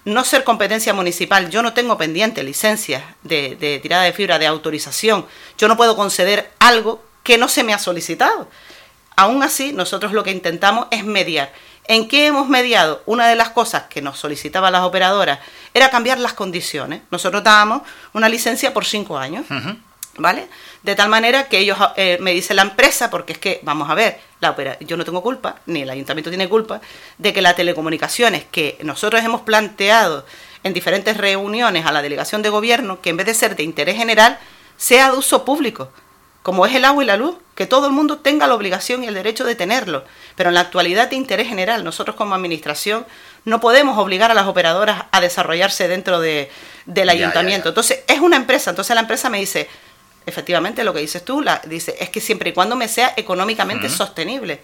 no 0.05 0.23
ser 0.23 0.45
competencia 0.45 0.93
municipal, 0.93 1.49
yo 1.49 1.61
no 1.61 1.73
tengo 1.73 1.97
pendiente 1.97 2.41
licencias 2.41 3.03
de, 3.23 3.57
de 3.57 3.79
tirada 3.79 4.03
de 4.03 4.13
fibra, 4.13 4.39
de 4.39 4.47
autorización, 4.47 5.25
yo 5.57 5.67
no 5.67 5.75
puedo 5.75 5.97
conceder 5.97 6.49
algo 6.59 7.03
que 7.23 7.37
no 7.37 7.49
se 7.49 7.65
me 7.65 7.73
ha 7.73 7.77
solicitado. 7.77 8.47
Aún 9.17 9.43
así, 9.43 9.73
nosotros 9.73 10.13
lo 10.13 10.23
que 10.23 10.31
intentamos 10.31 10.87
es 10.91 11.03
mediar 11.03 11.51
¿En 11.87 12.07
qué 12.07 12.27
hemos 12.27 12.49
mediado? 12.49 13.01
Una 13.05 13.27
de 13.27 13.35
las 13.35 13.49
cosas 13.49 13.83
que 13.83 14.01
nos 14.01 14.19
solicitaban 14.19 14.73
las 14.73 14.83
operadoras 14.83 15.39
era 15.73 15.89
cambiar 15.89 16.19
las 16.19 16.33
condiciones. 16.33 17.01
Nosotros 17.11 17.43
dábamos 17.43 17.83
una 18.13 18.27
licencia 18.27 18.73
por 18.73 18.85
cinco 18.85 19.17
años. 19.17 19.45
¿Vale? 20.19 20.47
De 20.81 20.95
tal 20.95 21.09
manera 21.09 21.47
que 21.47 21.59
ellos 21.59 21.77
eh, 21.95 22.17
me 22.19 22.33
dice 22.33 22.55
la 22.55 22.63
empresa, 22.63 23.11
porque 23.11 23.33
es 23.33 23.39
que, 23.39 23.59
vamos 23.61 23.87
a 23.87 23.93
ver, 23.93 24.19
la 24.39 24.49
opera, 24.49 24.75
yo 24.79 24.97
no 24.97 25.05
tengo 25.05 25.21
culpa, 25.21 25.57
ni 25.67 25.83
el 25.83 25.89
ayuntamiento 25.91 26.31
tiene 26.31 26.49
culpa, 26.49 26.81
de 27.19 27.33
que 27.33 27.41
las 27.43 27.55
telecomunicaciones 27.55 28.43
que 28.45 28.79
nosotros 28.81 29.23
hemos 29.23 29.41
planteado 29.41 30.25
en 30.63 30.73
diferentes 30.73 31.17
reuniones 31.17 31.85
a 31.85 31.91
la 31.91 32.01
delegación 32.01 32.41
de 32.41 32.49
gobierno, 32.49 32.99
que 32.99 33.11
en 33.11 33.17
vez 33.17 33.27
de 33.27 33.35
ser 33.35 33.55
de 33.55 33.61
interés 33.61 33.95
general, 33.95 34.39
sea 34.75 35.11
de 35.11 35.17
uso 35.17 35.45
público, 35.45 35.91
como 36.43 36.65
es 36.65 36.73
el 36.75 36.85
agua 36.85 37.03
y 37.03 37.07
la 37.07 37.17
luz, 37.17 37.35
que 37.55 37.65
todo 37.65 37.87
el 37.87 37.93
mundo 37.93 38.19
tenga 38.19 38.47
la 38.47 38.55
obligación 38.55 39.03
y 39.03 39.07
el 39.07 39.13
derecho 39.13 39.43
de 39.43 39.55
tenerlo, 39.55 40.05
pero 40.35 40.49
en 40.49 40.55
la 40.55 40.61
actualidad 40.61 41.09
de 41.09 41.15
interés 41.15 41.47
general, 41.47 41.83
nosotros 41.83 42.15
como 42.15 42.35
administración 42.35 43.05
no 43.45 43.59
podemos 43.59 43.97
obligar 43.97 44.31
a 44.31 44.33
las 44.33 44.47
operadoras 44.47 45.05
a 45.11 45.21
desarrollarse 45.21 45.87
dentro 45.87 46.19
de, 46.19 46.49
del 46.85 47.09
ayuntamiento. 47.09 47.69
Entonces, 47.69 47.99
es 48.07 48.19
una 48.19 48.35
empresa, 48.35 48.69
entonces 48.69 48.93
la 48.93 49.01
empresa 49.01 49.29
me 49.29 49.39
dice, 49.39 49.67
efectivamente 50.25 50.83
lo 50.83 50.93
que 50.93 50.99
dices 50.99 51.25
tú, 51.25 51.41
la, 51.41 51.61
dice, 51.65 51.95
es 51.99 52.09
que 52.09 52.21
siempre 52.21 52.51
y 52.51 52.53
cuando 52.53 52.75
me 52.75 52.87
sea 52.87 53.13
económicamente 53.17 53.89
sostenible 53.89 54.61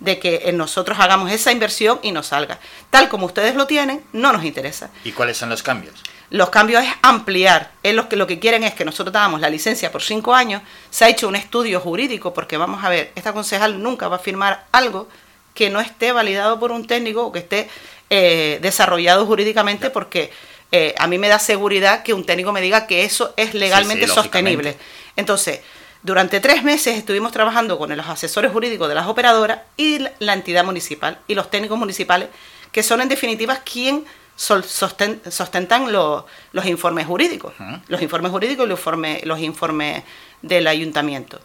de 0.00 0.18
que 0.18 0.50
nosotros 0.52 0.98
hagamos 0.98 1.30
esa 1.30 1.52
inversión 1.52 2.00
y 2.02 2.10
nos 2.10 2.28
salga. 2.28 2.58
Tal 2.88 3.08
como 3.08 3.26
ustedes 3.26 3.54
lo 3.54 3.66
tienen, 3.66 4.02
no 4.12 4.32
nos 4.32 4.44
interesa. 4.44 4.90
¿Y 5.04 5.12
cuáles 5.12 5.36
son 5.36 5.50
los 5.50 5.62
cambios? 5.62 5.94
Los 6.30 6.50
cambios 6.50 6.84
es 6.84 6.90
ampliar. 7.02 7.72
Es 7.82 7.94
lo, 7.94 8.08
que, 8.08 8.16
lo 8.16 8.26
que 8.26 8.38
quieren 8.38 8.62
es 8.62 8.74
que 8.74 8.84
nosotros 8.84 9.12
damos 9.12 9.40
la 9.40 9.50
licencia 9.50 9.90
por 9.90 10.02
cinco 10.02 10.34
años. 10.34 10.62
Se 10.90 11.04
ha 11.04 11.08
hecho 11.08 11.28
un 11.28 11.36
estudio 11.36 11.80
jurídico 11.80 12.32
porque 12.32 12.56
vamos 12.56 12.82
a 12.84 12.88
ver, 12.88 13.12
esta 13.16 13.32
concejal 13.32 13.82
nunca 13.82 14.08
va 14.08 14.16
a 14.16 14.20
firmar 14.20 14.66
algo 14.72 15.08
que 15.54 15.70
no 15.70 15.80
esté 15.80 16.12
validado 16.12 16.58
por 16.60 16.70
un 16.70 16.86
técnico 16.86 17.26
o 17.26 17.32
que 17.32 17.40
esté 17.40 17.68
eh, 18.08 18.58
desarrollado 18.62 19.26
jurídicamente 19.26 19.90
porque 19.90 20.30
eh, 20.72 20.94
a 20.98 21.08
mí 21.08 21.18
me 21.18 21.28
da 21.28 21.40
seguridad 21.40 22.04
que 22.04 22.14
un 22.14 22.24
técnico 22.24 22.52
me 22.52 22.60
diga 22.60 22.86
que 22.86 23.04
eso 23.04 23.34
es 23.36 23.54
legalmente 23.54 24.06
sostenible. 24.06 24.76
Entonces, 25.16 25.60
durante 26.02 26.40
tres 26.40 26.62
meses 26.62 26.96
estuvimos 26.96 27.32
trabajando 27.32 27.76
con 27.76 27.94
los 27.94 28.06
asesores 28.06 28.52
jurídicos 28.52 28.88
de 28.88 28.94
las 28.94 29.06
operadoras 29.06 29.60
y 29.76 29.98
la 30.20 30.34
entidad 30.34 30.64
municipal 30.64 31.18
y 31.26 31.34
los 31.34 31.50
técnicos 31.50 31.76
municipales, 31.76 32.28
que 32.70 32.82
son 32.82 33.00
en 33.00 33.08
definitiva 33.08 33.56
quien 33.56 34.04
sostentan 34.40 35.92
los, 35.92 36.24
informes 36.64 37.06
jurídicos, 37.06 37.52
los 37.88 38.00
informes 38.00 38.32
jurídicos 38.32 38.64
y 38.64 38.68
los 38.68 38.78
informes, 38.78 39.26
los 39.26 39.40
informes 39.40 40.02
del 40.40 40.66
ayuntamiento. 40.66 41.40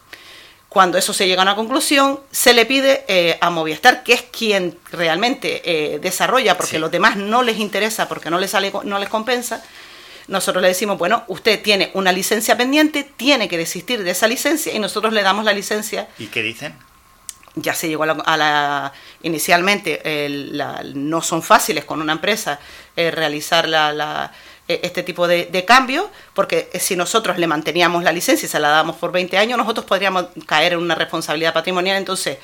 Cuando 0.70 0.98
eso 0.98 1.12
se 1.12 1.26
llega 1.26 1.42
a 1.42 1.44
una 1.44 1.54
conclusión, 1.54 2.20
se 2.30 2.52
le 2.52 2.66
pide 2.66 3.04
eh, 3.08 3.38
a 3.40 3.50
Movistar, 3.50 4.02
que 4.02 4.14
es 4.14 4.22
quien 4.22 4.78
realmente 4.90 5.62
eh, 5.64 5.98
desarrolla, 5.98 6.56
porque 6.56 6.76
a 6.76 6.80
los 6.80 6.90
demás 6.90 7.16
no 7.16 7.42
les 7.42 7.58
interesa, 7.58 8.08
porque 8.08 8.30
no 8.30 8.38
les, 8.38 8.50
sale, 8.50 8.72
no 8.84 8.98
les 8.98 9.08
compensa, 9.08 9.62
nosotros 10.28 10.62
le 10.62 10.68
decimos, 10.68 10.98
bueno, 10.98 11.24
usted 11.28 11.62
tiene 11.62 11.90
una 11.94 12.12
licencia 12.12 12.56
pendiente, 12.56 13.04
tiene 13.16 13.48
que 13.48 13.58
desistir 13.58 14.02
de 14.02 14.10
esa 14.10 14.26
licencia 14.26 14.74
y 14.74 14.78
nosotros 14.78 15.12
le 15.12 15.22
damos 15.22 15.44
la 15.44 15.52
licencia. 15.52 16.08
¿Y 16.18 16.26
qué 16.26 16.42
dicen? 16.42 16.74
Ya 17.56 17.74
se 17.74 17.88
llegó 17.88 18.04
a 18.04 18.36
la... 18.36 18.92
inicialmente 19.22 20.28
no 20.94 21.22
son 21.22 21.42
fáciles 21.42 21.84
con 21.84 22.00
una 22.02 22.12
empresa 22.12 22.60
eh, 22.94 23.10
realizar 23.10 23.66
la, 23.68 24.30
e, 24.68 24.80
este 24.82 25.02
tipo 25.02 25.26
de, 25.26 25.46
de 25.46 25.64
cambios, 25.64 26.06
porque 26.34 26.68
si 26.78 26.96
nosotros 26.96 27.38
le 27.38 27.46
manteníamos 27.46 28.04
la 28.04 28.12
licencia 28.12 28.46
y 28.46 28.48
se 28.48 28.60
la 28.60 28.68
damos 28.68 28.96
por 28.96 29.10
20 29.10 29.38
años, 29.38 29.58
nosotros 29.58 29.86
podríamos 29.86 30.26
caer 30.46 30.74
en 30.74 30.80
una 30.80 30.94
responsabilidad 30.94 31.54
patrimonial. 31.54 31.96
Entonces, 31.96 32.38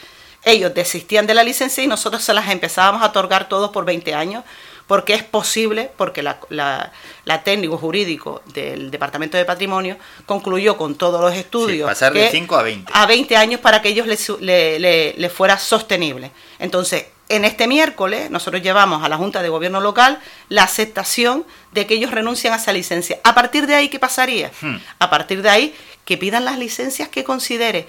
ellos 0.45 0.75
desistían 0.75 1.27
de 1.27 1.35
la 1.35 1.45
licencia 1.45 1.85
y 1.85 1.87
nosotros 1.87 2.25
se 2.25 2.33
las 2.33 2.49
empezábamos 2.49 3.03
a 3.03 3.07
otorgar 3.07 3.49
todos 3.49 3.71
por 3.71 3.85
20 3.85 4.15
años 4.15 4.45
porque 4.93 5.15
es 5.15 5.23
posible, 5.23 5.91
porque 5.97 6.23
la, 6.23 6.39
la, 6.51 7.43
técnico 7.45 7.79
jurídico 7.79 8.43
del 8.53 8.91
Departamento 8.91 9.39
de 9.39 9.47
Patrimonio 9.47 9.97
concluyó 10.27 10.77
con 10.77 10.97
todos 10.97 11.19
los 11.19 11.35
estudios. 11.35 11.89
pasar 11.89 12.13
de 12.13 12.31
5 12.31 12.57
a 12.57 12.63
20. 12.63 12.93
A 12.95 13.07
20 13.07 13.37
años 13.39 13.61
para 13.63 13.81
que 13.81 13.89
ellos 13.89 14.07
le, 14.07 14.79
le, 15.17 15.31
fuera 15.31 15.59
sostenible. 15.59 16.31
Entonces, 16.59 17.07
en 17.31 17.47
este 17.47 17.67
miércoles 17.67 18.31
nosotros 18.31 18.63
llevamos 18.63 19.03
a 19.03 19.09
la 19.09 19.17
Junta 19.17 19.41
de 19.41 19.49
Gobierno 19.49 19.81
Local 19.81 20.21
la 20.51 20.65
aceptación 20.65 21.47
de 21.71 21.87
que 21.87 21.95
ellos 21.95 22.11
renuncian 22.11 22.53
a 22.53 22.57
esa 22.57 22.75
licencia. 22.75 23.19
A 23.25 23.35
partir 23.35 23.67
de 23.67 23.75
ahí, 23.75 23.89
¿qué 23.89 23.99
pasaría? 23.99 24.51
Hmm. 24.61 24.77
A 24.99 25.09
partir 25.09 25.41
de 25.41 25.49
ahí, 25.49 25.75
que 26.05 26.19
pidan 26.19 26.45
las 26.45 26.59
licencias 26.59 27.09
que 27.09 27.25
considere. 27.25 27.87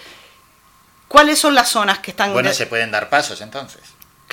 ¿Cuáles 1.10 1.38
son 1.38 1.54
las 1.54 1.68
zonas 1.68 2.00
que 2.00 2.12
están... 2.12 2.32
Bueno, 2.32 2.54
se 2.54 2.66
pueden 2.66 2.92
dar 2.92 3.10
pasos 3.10 3.42
entonces. 3.42 3.82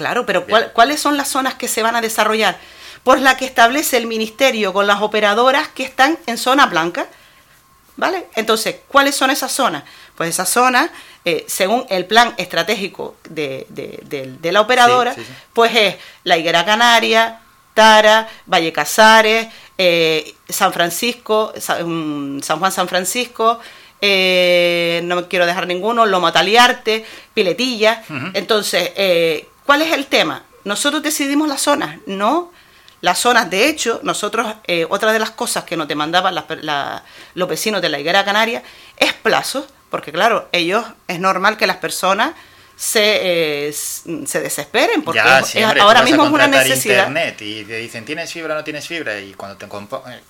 Claro, 0.01 0.25
pero 0.25 0.47
¿cuáles 0.73 0.99
son 0.99 1.19
las 1.19 1.29
zonas 1.29 1.57
que 1.57 1.69
se 1.69 1.83
van 1.83 1.95
a 1.95 2.01
desarrollar? 2.01 2.57
Por 3.05 3.21
la 3.21 3.37
que 3.37 3.45
establece 3.45 3.99
el 3.99 4.07
ministerio 4.07 4.73
con 4.73 4.87
las 4.87 5.03
operadoras 5.03 5.69
que 5.69 5.83
están 5.83 6.19
en 6.25 6.39
zona 6.39 6.65
blanca. 6.65 7.07
¿Vale? 7.97 8.29
Entonces, 8.35 8.77
¿cuáles 8.89 9.15
son 9.15 9.29
esas 9.29 9.53
zonas? 9.53 9.85
Pues 10.17 10.31
esas 10.31 10.49
zonas, 10.49 10.91
eh, 11.27 11.45
según 11.49 11.85
el 11.91 12.07
plan 12.07 12.33
estratégico 12.39 13.17
de, 13.29 13.67
la 14.43 14.63
operadora, 14.63 15.15
pues 15.53 15.77
es 15.77 15.97
la 16.25 16.39
Higuera 16.39 16.65
Canaria, 16.65 17.41
Tara, 17.75 18.27
Valle 18.47 18.73
Casares, 18.73 19.49
eh, 19.77 20.35
San 20.49 20.73
Francisco, 20.73 21.53
mm, 21.85 22.41
San, 22.41 22.59
Juan 22.59 22.73
San 22.73 22.89
Francisco, 22.89 23.61
eh, 24.01 25.03
no 25.05 25.17
me 25.17 25.29
quiero 25.29 25.45
dejar 25.45 25.67
ninguno, 25.67 26.07
Loma 26.07 26.33
Taliarte, 26.33 27.05
Piletilla. 27.35 28.03
Entonces, 28.33 28.93
¿Cuál 29.67 29.83
es 29.83 29.93
el 29.93 30.07
tema? 30.07 30.45
Nosotros 30.65 31.03
decidimos 31.03 31.49
las 31.49 31.63
zonas, 31.63 31.99
no 32.07 32.53
las 33.01 33.19
zonas. 33.19 33.49
De 33.51 33.69
hecho, 33.69 34.01
nosotros, 34.03 34.55
eh, 34.67 34.87
otra 34.89 35.13
de 35.13 35.19
las 35.19 35.31
cosas 35.31 35.65
que 35.65 35.77
nos 35.77 35.89
demandaban 35.89 36.35
los 37.35 37.49
vecinos 37.49 37.81
de 37.83 37.89
la 37.89 37.99
higuera 37.99 38.25
canaria 38.25 38.63
es 38.97 39.13
plazos, 39.13 39.67
porque 39.91 40.13
claro, 40.13 40.49
ellos 40.53 40.85
es 41.09 41.19
normal 41.19 41.57
que 41.57 41.67
las 41.67 41.77
personas 41.77 42.33
se, 42.77 43.69
eh, 43.69 43.73
se 43.73 44.41
desesperen, 44.41 45.03
porque 45.03 45.21
ahora 45.21 46.03
mismo 46.03 46.25
es 46.25 46.31
una 46.31 46.47
necesidad. 46.47 47.09
Internet 47.09 47.43
y 47.43 47.65
te 47.65 47.77
dicen, 47.77 48.05
¿tienes 48.05 48.33
fibra 48.33 48.55
o 48.55 48.59
no 48.59 48.65
tienes 48.65 48.87
fibra? 48.87 49.19
Y 49.21 49.35
cuando 49.35 49.57
te 49.59 49.67
eh, 49.67 50.21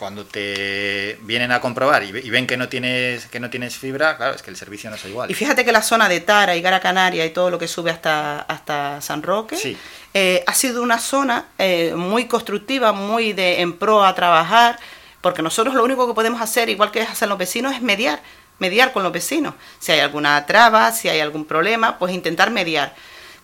cuando 0.00 0.24
te 0.24 1.18
vienen 1.24 1.52
a 1.52 1.60
comprobar 1.60 2.02
y, 2.02 2.30
ven 2.30 2.46
que 2.46 2.56
no 2.56 2.70
tienes 2.70 3.26
que 3.26 3.38
no 3.38 3.50
tienes 3.50 3.76
fibra, 3.76 4.16
claro, 4.16 4.34
es 4.34 4.40
que 4.40 4.48
el 4.48 4.56
servicio 4.56 4.88
no 4.88 4.96
es 4.96 5.04
igual. 5.04 5.30
Y 5.30 5.34
fíjate 5.34 5.62
que 5.62 5.72
la 5.72 5.82
zona 5.82 6.08
de 6.08 6.20
Tara 6.20 6.56
y 6.56 6.62
Gara 6.62 6.80
Canaria 6.80 7.26
y 7.26 7.30
todo 7.30 7.50
lo 7.50 7.58
que 7.58 7.68
sube 7.68 7.90
hasta, 7.90 8.40
hasta 8.40 9.02
San 9.02 9.22
Roque 9.22 9.76
eh, 10.14 10.42
ha 10.46 10.54
sido 10.54 10.82
una 10.82 10.98
zona 10.98 11.48
eh, 11.58 11.92
muy 11.94 12.24
constructiva, 12.24 12.92
muy 12.92 13.34
de 13.34 13.60
en 13.60 13.76
pro 13.76 14.02
a 14.02 14.14
trabajar, 14.14 14.78
porque 15.20 15.42
nosotros 15.42 15.74
lo 15.74 15.84
único 15.84 16.08
que 16.08 16.14
podemos 16.14 16.40
hacer, 16.40 16.70
igual 16.70 16.90
que 16.90 17.02
hacen 17.02 17.28
los 17.28 17.36
vecinos, 17.36 17.74
es 17.74 17.82
mediar, 17.82 18.22
mediar 18.58 18.94
con 18.94 19.02
los 19.02 19.12
vecinos. 19.12 19.52
Si 19.80 19.92
hay 19.92 20.00
alguna 20.00 20.46
traba, 20.46 20.92
si 20.92 21.10
hay 21.10 21.20
algún 21.20 21.44
problema, 21.44 21.98
pues 21.98 22.14
intentar 22.14 22.50
mediar 22.50 22.94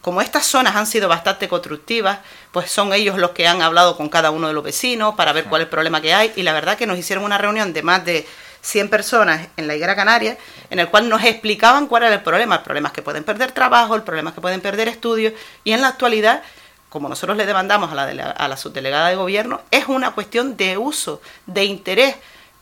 como 0.06 0.20
estas 0.20 0.46
zonas 0.46 0.76
han 0.76 0.86
sido 0.86 1.08
bastante 1.08 1.48
constructivas, 1.48 2.20
pues 2.52 2.70
son 2.70 2.92
ellos 2.92 3.18
los 3.18 3.32
que 3.32 3.48
han 3.48 3.60
hablado 3.60 3.96
con 3.96 4.08
cada 4.08 4.30
uno 4.30 4.46
de 4.46 4.54
los 4.54 4.62
vecinos 4.62 5.16
para 5.16 5.32
ver 5.32 5.46
cuál 5.46 5.62
es 5.62 5.66
el 5.66 5.70
problema 5.70 6.00
que 6.00 6.14
hay 6.14 6.32
y 6.36 6.44
la 6.44 6.52
verdad 6.52 6.78
que 6.78 6.86
nos 6.86 6.96
hicieron 6.96 7.24
una 7.24 7.38
reunión 7.38 7.72
de 7.72 7.82
más 7.82 8.04
de 8.04 8.24
100 8.60 8.88
personas 8.88 9.48
en 9.56 9.66
la 9.66 9.74
Higuera 9.74 9.96
Canaria, 9.96 10.38
en 10.70 10.78
el 10.78 10.90
cual 10.90 11.08
nos 11.08 11.24
explicaban 11.24 11.88
cuál 11.88 12.04
era 12.04 12.14
el 12.14 12.22
problema. 12.22 12.54
El 12.54 12.62
problema 12.62 12.86
es 12.90 12.94
que 12.94 13.02
pueden 13.02 13.24
perder 13.24 13.50
trabajo, 13.50 13.96
el 13.96 14.04
problema 14.04 14.30
es 14.30 14.36
que 14.36 14.40
pueden 14.40 14.60
perder 14.60 14.86
estudios 14.86 15.32
y 15.64 15.72
en 15.72 15.80
la 15.80 15.88
actualidad, 15.88 16.40
como 16.88 17.08
nosotros 17.08 17.36
le 17.36 17.44
demandamos 17.44 17.90
a 17.90 17.96
la, 17.96 18.30
a 18.30 18.46
la 18.46 18.56
subdelegada 18.56 19.08
de 19.08 19.16
gobierno, 19.16 19.62
es 19.72 19.88
una 19.88 20.12
cuestión 20.12 20.56
de 20.56 20.78
uso, 20.78 21.20
de 21.46 21.64
interés 21.64 22.14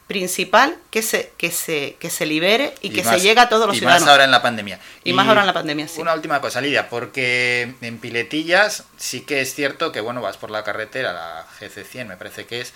principal 0.06 0.76
que 0.90 1.02
se, 1.02 1.32
que 1.38 1.50
se, 1.50 1.96
que 1.98 2.10
se 2.10 2.26
libere 2.26 2.74
y, 2.82 2.90
que 2.90 3.02
se 3.02 3.20
llegue 3.20 3.40
a 3.40 3.48
todos 3.48 3.66
los 3.66 3.76
ciudadanos. 3.76 4.02
Y 4.02 4.04
más 4.04 4.10
ahora 4.10 4.24
en 4.24 4.30
la 4.30 4.42
pandemia. 4.42 4.78
Y, 5.02 5.12
más 5.12 5.26
ahora 5.26 5.40
en 5.40 5.46
la 5.46 5.54
pandemia, 5.54 5.88
sí. 5.88 6.00
Una 6.00 6.14
última 6.14 6.40
cosa, 6.40 6.60
Lidia, 6.60 6.88
porque 6.88 7.74
en 7.80 7.98
Piletillas 7.98 8.84
sí 8.96 9.22
que 9.22 9.40
es 9.40 9.54
cierto 9.54 9.92
que, 9.92 10.00
bueno, 10.00 10.20
vas 10.20 10.36
por 10.36 10.50
la 10.50 10.62
carretera, 10.62 11.12
la 11.12 11.46
GC100 11.60 12.06
me 12.06 12.16
parece 12.16 12.44
que 12.46 12.60
es, 12.60 12.74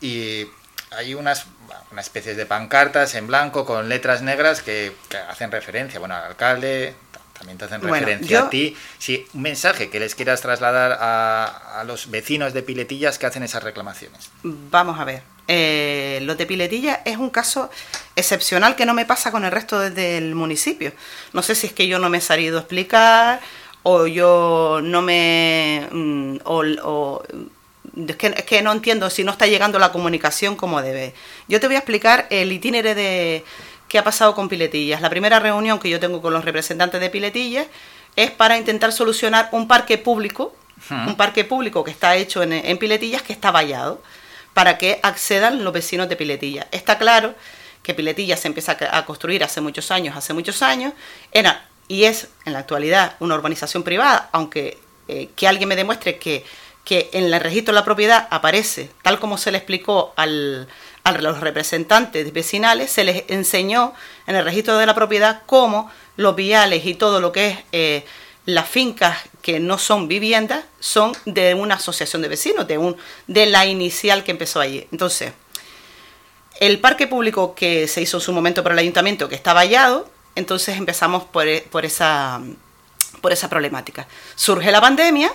y 0.00 0.46
hay 0.90 1.14
unas, 1.14 1.46
unas 1.90 2.06
especies 2.06 2.36
de 2.36 2.46
pancartas 2.46 3.14
en 3.14 3.26
blanco 3.26 3.64
con 3.64 3.88
letras 3.88 4.22
negras 4.22 4.62
que, 4.62 4.92
hacen 5.28 5.50
referencia, 5.50 6.00
bueno, 6.00 6.16
al 6.16 6.24
alcalde, 6.24 6.94
también 7.38 7.58
te 7.58 7.66
hacen 7.66 7.80
referencia 7.80 8.40
a 8.40 8.50
ti. 8.50 8.76
Sí, 8.98 9.26
un 9.34 9.42
mensaje 9.42 9.90
que 9.90 10.00
les 10.00 10.14
quieras 10.14 10.40
trasladar 10.40 10.98
a, 11.00 11.80
a 11.80 11.84
los 11.84 12.10
vecinos 12.10 12.52
de 12.52 12.62
Piletillas 12.62 13.18
que 13.18 13.26
hacen 13.26 13.42
esas 13.42 13.62
reclamaciones. 13.62 14.30
Vamos 14.42 14.98
a 14.98 15.04
ver 15.04 15.36
eh, 15.48 16.18
lo 16.22 16.34
de 16.34 16.46
Piletilla 16.46 17.02
es 17.04 17.16
un 17.16 17.30
caso 17.30 17.70
excepcional 18.16 18.74
que 18.74 18.86
no 18.86 18.94
me 18.94 19.04
pasa 19.04 19.30
con 19.30 19.44
el 19.44 19.52
resto 19.52 19.78
del 19.78 20.34
municipio. 20.34 20.92
No 21.32 21.42
sé 21.42 21.54
si 21.54 21.68
es 21.68 21.72
que 21.72 21.86
yo 21.86 21.98
no 21.98 22.08
me 22.08 22.18
he 22.18 22.20
salido 22.20 22.58
a 22.58 22.60
explicar 22.60 23.40
o 23.82 24.06
yo 24.06 24.80
no 24.82 25.02
me... 25.02 25.86
Mm, 25.90 26.38
o, 26.44 27.22
es, 28.08 28.16
que, 28.16 28.62
no 28.62 28.72
entiendo 28.72 29.08
si 29.08 29.24
no 29.24 29.32
está 29.32 29.46
llegando 29.46 29.78
la 29.78 29.92
comunicación 29.92 30.56
como 30.56 30.82
debe. 30.82 31.14
Yo 31.48 31.60
te 31.60 31.66
voy 31.66 31.76
a 31.76 31.80
explicar 31.80 32.26
el 32.30 32.52
itinere 32.52 32.94
de 32.94 33.44
qué 33.88 33.98
ha 33.98 34.04
pasado 34.04 34.34
con 34.34 34.48
Piletillas. 34.48 35.00
La 35.00 35.10
primera 35.10 35.38
reunión 35.38 35.78
que 35.78 35.88
yo 35.88 36.00
tengo 36.00 36.20
con 36.20 36.32
los 36.32 36.44
representantes 36.44 37.00
de 37.00 37.10
Piletillas 37.10 37.66
es 38.16 38.30
para 38.30 38.56
intentar 38.56 38.92
solucionar 38.92 39.48
un 39.52 39.68
parque 39.68 39.98
público, 39.98 40.54
un 40.90 41.16
parque 41.16 41.44
público 41.44 41.84
que 41.84 41.90
está 41.90 42.16
hecho 42.16 42.42
en, 42.42 42.52
en 42.52 42.78
Piletillas 42.78 43.22
que 43.22 43.32
está 43.32 43.50
vallado 43.50 44.02
para 44.54 44.78
que 44.78 45.00
accedan 45.02 45.64
los 45.64 45.72
vecinos 45.72 46.08
de 46.08 46.16
Piletilla. 46.16 46.66
Está 46.70 46.96
claro 46.96 47.34
que 47.82 47.94
Piletilla 47.94 48.36
se 48.36 48.48
empieza 48.48 48.76
a 48.90 49.04
construir 49.04 49.44
hace 49.44 49.60
muchos 49.60 49.90
años, 49.90 50.16
hace 50.16 50.32
muchos 50.32 50.62
años, 50.62 50.92
era 51.30 51.68
y 51.88 52.04
es 52.04 52.28
en 52.44 52.52
la 52.52 52.60
actualidad 52.60 53.16
una 53.20 53.34
urbanización 53.34 53.82
privada, 53.82 54.28
aunque 54.32 54.78
eh, 55.08 55.28
que 55.36 55.46
alguien 55.46 55.68
me 55.68 55.76
demuestre 55.76 56.18
que, 56.18 56.44
que 56.84 57.10
en 57.12 57.24
el 57.24 57.40
registro 57.40 57.72
de 57.72 57.80
la 57.80 57.84
propiedad 57.84 58.26
aparece, 58.30 58.90
tal 59.02 59.20
como 59.20 59.38
se 59.38 59.52
le 59.52 59.58
explicó 59.58 60.12
al, 60.16 60.68
a 61.06 61.12
los 61.12 61.38
representantes 61.38 62.32
vecinales, 62.32 62.90
se 62.90 63.04
les 63.04 63.24
enseñó 63.28 63.94
en 64.26 64.34
el 64.34 64.44
registro 64.44 64.76
de 64.76 64.86
la 64.86 64.94
propiedad 64.94 65.42
cómo 65.46 65.88
los 66.16 66.34
viales 66.34 66.84
y 66.84 66.94
todo 66.94 67.20
lo 67.20 67.30
que 67.30 67.48
es 67.48 67.58
eh, 67.70 68.04
las 68.44 68.68
fincas 68.68 69.16
que 69.40 69.60
no 69.60 69.78
son 69.78 70.08
viviendas 70.08 70.64
son 70.80 71.12
de 71.24 71.54
una 71.54 71.76
asociación 71.76 72.22
de 72.22 72.28
vecinos, 72.28 72.66
de, 72.66 72.78
un, 72.78 72.96
de 73.28 73.46
la 73.46 73.66
inicial 73.66 74.24
que 74.24 74.32
empezó 74.32 74.60
allí. 74.60 74.88
Entonces, 74.90 75.32
el 76.58 76.80
parque 76.80 77.06
público 77.06 77.54
que 77.54 77.86
se 77.86 78.02
hizo 78.02 78.16
en 78.16 78.20
su 78.20 78.32
momento 78.32 78.64
por 78.64 78.72
el 78.72 78.78
ayuntamiento, 78.78 79.28
que 79.28 79.36
está 79.36 79.52
vallado, 79.52 80.10
entonces 80.34 80.76
empezamos 80.76 81.22
por, 81.22 81.46
e, 81.46 81.60
por, 81.70 81.84
esa, 81.84 82.40
por 83.20 83.32
esa 83.32 83.48
problemática. 83.48 84.08
Surge 84.34 84.72
la 84.72 84.80
pandemia, 84.80 85.32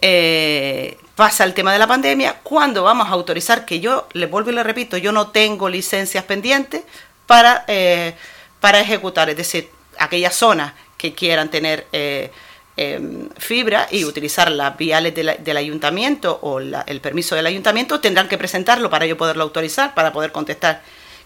eh, 0.00 0.98
pasa 1.14 1.44
el 1.44 1.54
tema 1.54 1.72
de 1.72 1.78
la 1.78 1.86
pandemia, 1.86 2.40
cuando 2.42 2.82
vamos 2.82 3.08
a 3.08 3.12
autorizar, 3.12 3.64
que 3.64 3.80
yo, 3.80 4.06
le 4.12 4.26
vuelvo 4.26 4.50
y 4.50 4.54
le 4.54 4.62
repito, 4.62 4.96
yo 4.96 5.12
no 5.12 5.28
tengo 5.28 5.68
licencias 5.68 6.24
pendientes 6.24 6.82
para, 7.26 7.64
eh, 7.68 8.14
para 8.60 8.80
ejecutar, 8.80 9.30
es 9.30 9.36
decir, 9.36 9.70
aquellas 9.98 10.34
zonas 10.34 10.74
que 10.98 11.14
quieran 11.14 11.50
tener 11.50 11.86
eh, 11.92 12.30
em, 12.76 13.30
fibra 13.38 13.88
y 13.90 14.04
utilizar 14.04 14.50
las 14.50 14.76
viales 14.76 15.14
del 15.14 15.56
ayuntamiento 15.56 16.38
o 16.42 16.60
el 16.60 17.00
permiso 17.00 17.34
del 17.34 17.46
ayuntamiento, 17.46 18.00
tendrán 18.00 18.28
que 18.28 18.36
presentarlo 18.36 18.90
para 18.90 19.06
yo 19.06 19.16
poderlo 19.16 19.44
autorizar, 19.44 19.94
para 19.94 20.12
poder 20.12 20.32
contestar. 20.32 20.82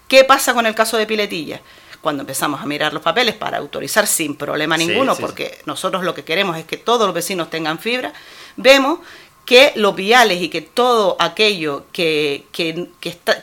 ¿Qué 0.07 0.25
pasa 0.25 0.55
con 0.55 0.67
el 0.67 0.75
caso 0.75 0.97
de 0.97 1.07
Piletilla? 1.07 1.61
Cuando 2.01 2.23
empezamos 2.23 2.61
a 2.63 2.67
mirar 2.67 2.93
los 2.93 3.03
papeles 3.03 3.35
para 3.35 3.59
autorizar 3.59 4.07
sin 4.07 4.35
problema 4.35 4.77
ninguno, 4.77 5.17
porque 5.17 5.59
nosotros 5.67 6.03
lo 6.03 6.15
que 6.15 6.25
queremos 6.25 6.57
es 6.57 6.65
que 6.65 6.79
todos 6.79 7.07
los 7.07 7.15
vecinos 7.15 7.51
tengan 7.51 7.79
fibra, 7.79 8.13
vemos 8.57 9.01
que 9.45 9.73
los 9.75 9.95
viales 9.95 10.41
y 10.41 10.49
que 10.49 10.63
todo 10.63 11.17
aquello 11.19 11.87
que, 11.93 12.47
que, 12.53 12.89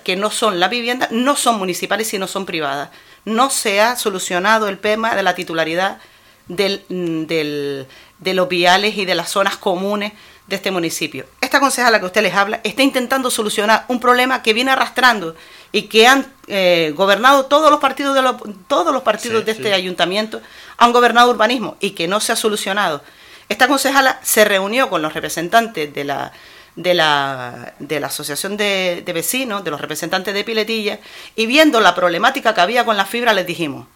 que 0.03 0.15
no 0.15 0.31
son 0.31 0.59
la 0.59 0.69
vivienda 0.69 1.07
no 1.11 1.35
son 1.35 1.57
municipales 1.57 2.07
sino 2.07 2.27
son 2.27 2.45
privadas. 2.45 2.89
No 3.25 3.49
se 3.49 3.81
ha 3.81 3.95
solucionado 3.95 4.69
el 4.69 4.79
tema 4.79 5.15
de 5.15 5.23
la 5.23 5.35
titularidad 5.35 5.99
del, 6.47 6.83
del, 6.89 7.87
de 8.19 8.33
los 8.33 8.47
viales 8.47 8.97
y 8.97 9.05
de 9.05 9.15
las 9.15 9.29
zonas 9.29 9.57
comunes 9.57 10.13
de 10.47 10.55
este 10.55 10.71
municipio. 10.71 11.25
Esta 11.41 11.59
concejala 11.59 11.99
que 11.99 12.05
usted 12.05 12.23
les 12.23 12.33
habla 12.33 12.61
está 12.63 12.83
intentando 12.83 13.29
solucionar 13.29 13.85
un 13.89 13.99
problema 13.99 14.41
que 14.41 14.53
viene 14.53 14.71
arrastrando 14.71 15.35
y 15.71 15.83
que 15.83 16.07
han 16.07 16.25
eh, 16.47 16.93
gobernado 16.95 17.45
todos 17.45 17.69
los 17.69 17.79
partidos 17.79 18.15
de 18.15 18.23
todos 18.67 18.93
los 18.93 19.03
partidos 19.03 19.45
de 19.45 19.51
este 19.51 19.73
ayuntamiento 19.73 20.41
han 20.77 20.93
gobernado 20.93 21.29
urbanismo 21.29 21.75
y 21.79 21.91
que 21.91 22.07
no 22.07 22.19
se 22.19 22.31
ha 22.31 22.35
solucionado. 22.35 23.03
Esta 23.49 23.67
concejala 23.67 24.19
se 24.23 24.45
reunió 24.45 24.89
con 24.89 25.01
los 25.01 25.13
representantes 25.13 25.93
de 25.93 26.03
la 26.03 26.31
de 26.77 26.93
la, 26.93 27.73
de 27.79 27.99
la 27.99 28.07
Asociación 28.07 28.55
de, 28.55 29.01
de, 29.03 29.11
Vecinos, 29.13 29.63
de 29.63 29.71
los 29.71 29.81
representantes 29.81 30.33
de 30.33 30.43
Piletilla, 30.43 30.99
y 31.35 31.47
viendo 31.47 31.81
la 31.81 31.95
problemática 31.95 32.53
que 32.53 32.61
había 32.61 32.85
con 32.85 32.95
la 32.95 33.05
fibra, 33.05 33.33
les 33.33 33.47
dijimos, 33.47 33.87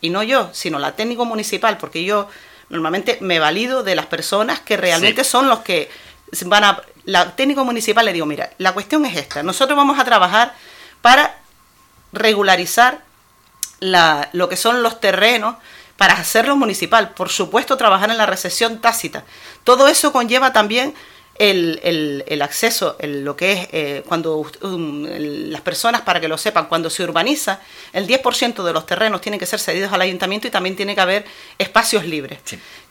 y 0.00 0.10
no 0.10 0.24
yo, 0.24 0.50
sino 0.52 0.80
la 0.80 0.96
técnico 0.96 1.24
municipal, 1.24 1.78
porque 1.78 2.02
yo 2.02 2.28
normalmente 2.68 3.18
me 3.20 3.38
valido 3.38 3.84
de 3.84 3.94
las 3.94 4.06
personas 4.06 4.58
que 4.58 4.76
realmente 4.76 5.22
son 5.22 5.48
los 5.48 5.60
que 5.60 5.88
van 6.46 6.64
a... 6.64 6.82
La 7.04 7.36
técnico 7.36 7.64
municipal 7.64 8.04
le 8.04 8.12
digo, 8.12 8.26
mira, 8.26 8.50
la 8.58 8.72
cuestión 8.72 9.06
es 9.06 9.16
esta, 9.16 9.44
nosotros 9.44 9.76
vamos 9.76 9.96
a 9.98 10.04
trabajar 10.04 10.52
para 11.00 11.38
regularizar 12.16 13.04
la, 13.80 14.28
lo 14.32 14.48
que 14.48 14.56
son 14.56 14.82
los 14.82 15.00
terrenos 15.00 15.56
para 15.96 16.14
hacerlo 16.14 16.56
municipal. 16.56 17.10
Por 17.10 17.28
supuesto, 17.28 17.76
trabajar 17.76 18.10
en 18.10 18.18
la 18.18 18.26
recesión 18.26 18.80
tácita. 18.80 19.24
Todo 19.64 19.88
eso 19.88 20.12
conlleva 20.12 20.52
también 20.52 20.94
el, 21.38 22.22
el, 22.26 22.42
acceso, 22.42 22.96
lo 23.00 23.36
que 23.36 23.52
es 23.52 23.68
eh, 23.72 24.02
cuando 24.06 24.38
um, 24.62 25.04
las 25.04 25.60
personas, 25.60 26.02
para 26.02 26.20
que 26.20 26.28
lo 26.28 26.38
sepan, 26.38 26.66
cuando 26.66 26.90
se 26.90 27.02
urbaniza, 27.02 27.60
el 27.92 28.06
10% 28.06 28.62
de 28.62 28.72
los 28.72 28.86
terrenos 28.86 29.20
tienen 29.20 29.38
que 29.38 29.46
ser 29.46 29.60
cedidos 29.60 29.92
al 29.92 30.00
ayuntamiento 30.00 30.46
y 30.46 30.50
también 30.50 30.76
tiene 30.76 30.94
que 30.94 31.00
haber 31.00 31.24
espacios 31.58 32.04
libres. 32.04 32.38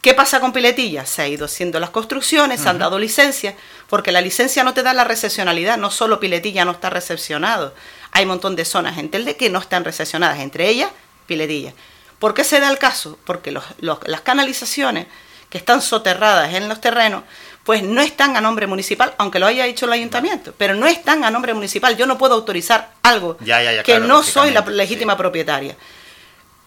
¿Qué 0.02 0.14
pasa 0.14 0.40
con 0.40 0.54
Piletilla? 0.54 1.06
Se 1.06 1.22
ha 1.22 1.28
ido 1.28 1.46
haciendo 1.46 1.80
las 1.80 1.90
construcciones, 1.90 2.62
se 2.62 2.70
han 2.70 2.78
dado 2.78 3.00
licencias, 3.00 3.56
porque 3.88 4.12
la 4.12 4.22
licencia 4.22 4.64
no 4.64 4.74
te 4.74 4.84
da 4.84 4.94
la 4.94 5.04
recepcionalidad, 5.04 5.78
no 5.78 5.90
solo 5.90 6.20
Piletilla 6.20 6.66
no 6.66 6.72
está 6.72 6.90
recepcionado, 6.90 7.74
hay 8.12 8.24
un 8.24 8.30
montón 8.30 8.56
de 8.56 8.66
zonas 8.66 8.98
en 8.98 9.10
Telde 9.10 9.36
que 9.36 9.50
no 9.50 9.60
están 9.60 9.84
recepcionadas, 9.84 10.40
entre 10.40 10.70
ellas 10.70 10.92
Piletilla. 11.26 11.74
¿Por 12.20 12.34
qué 12.34 12.44
se 12.44 12.60
da 12.60 12.70
el 12.70 12.78
caso? 12.78 13.20
Porque 13.26 13.52
las 13.52 14.22
canalizaciones 14.22 15.08
que 15.50 15.58
están 15.58 15.82
soterradas 15.82 16.54
en 16.54 16.70
los 16.70 16.82
terrenos 16.82 17.24
pues 17.66 17.82
no 17.82 18.00
están 18.02 18.38
a 18.38 18.42
nombre 18.42 18.68
municipal, 18.68 19.16
aunque 19.18 19.40
lo 19.40 19.48
haya 19.48 19.66
hecho 19.66 19.88
el 19.88 19.94
ayuntamiento, 19.94 20.54
pero 20.56 20.76
no 20.76 20.86
están 20.86 21.24
a 21.24 21.32
nombre 21.32 21.54
municipal. 21.56 21.98
Yo 21.98 22.06
no 22.06 22.16
puedo 22.16 22.36
autorizar 22.36 22.92
algo 23.02 23.38
que 23.84 24.00
no 24.00 24.22
soy 24.22 24.52
la 24.52 24.62
legítima 24.62 25.18
propietaria. 25.18 25.76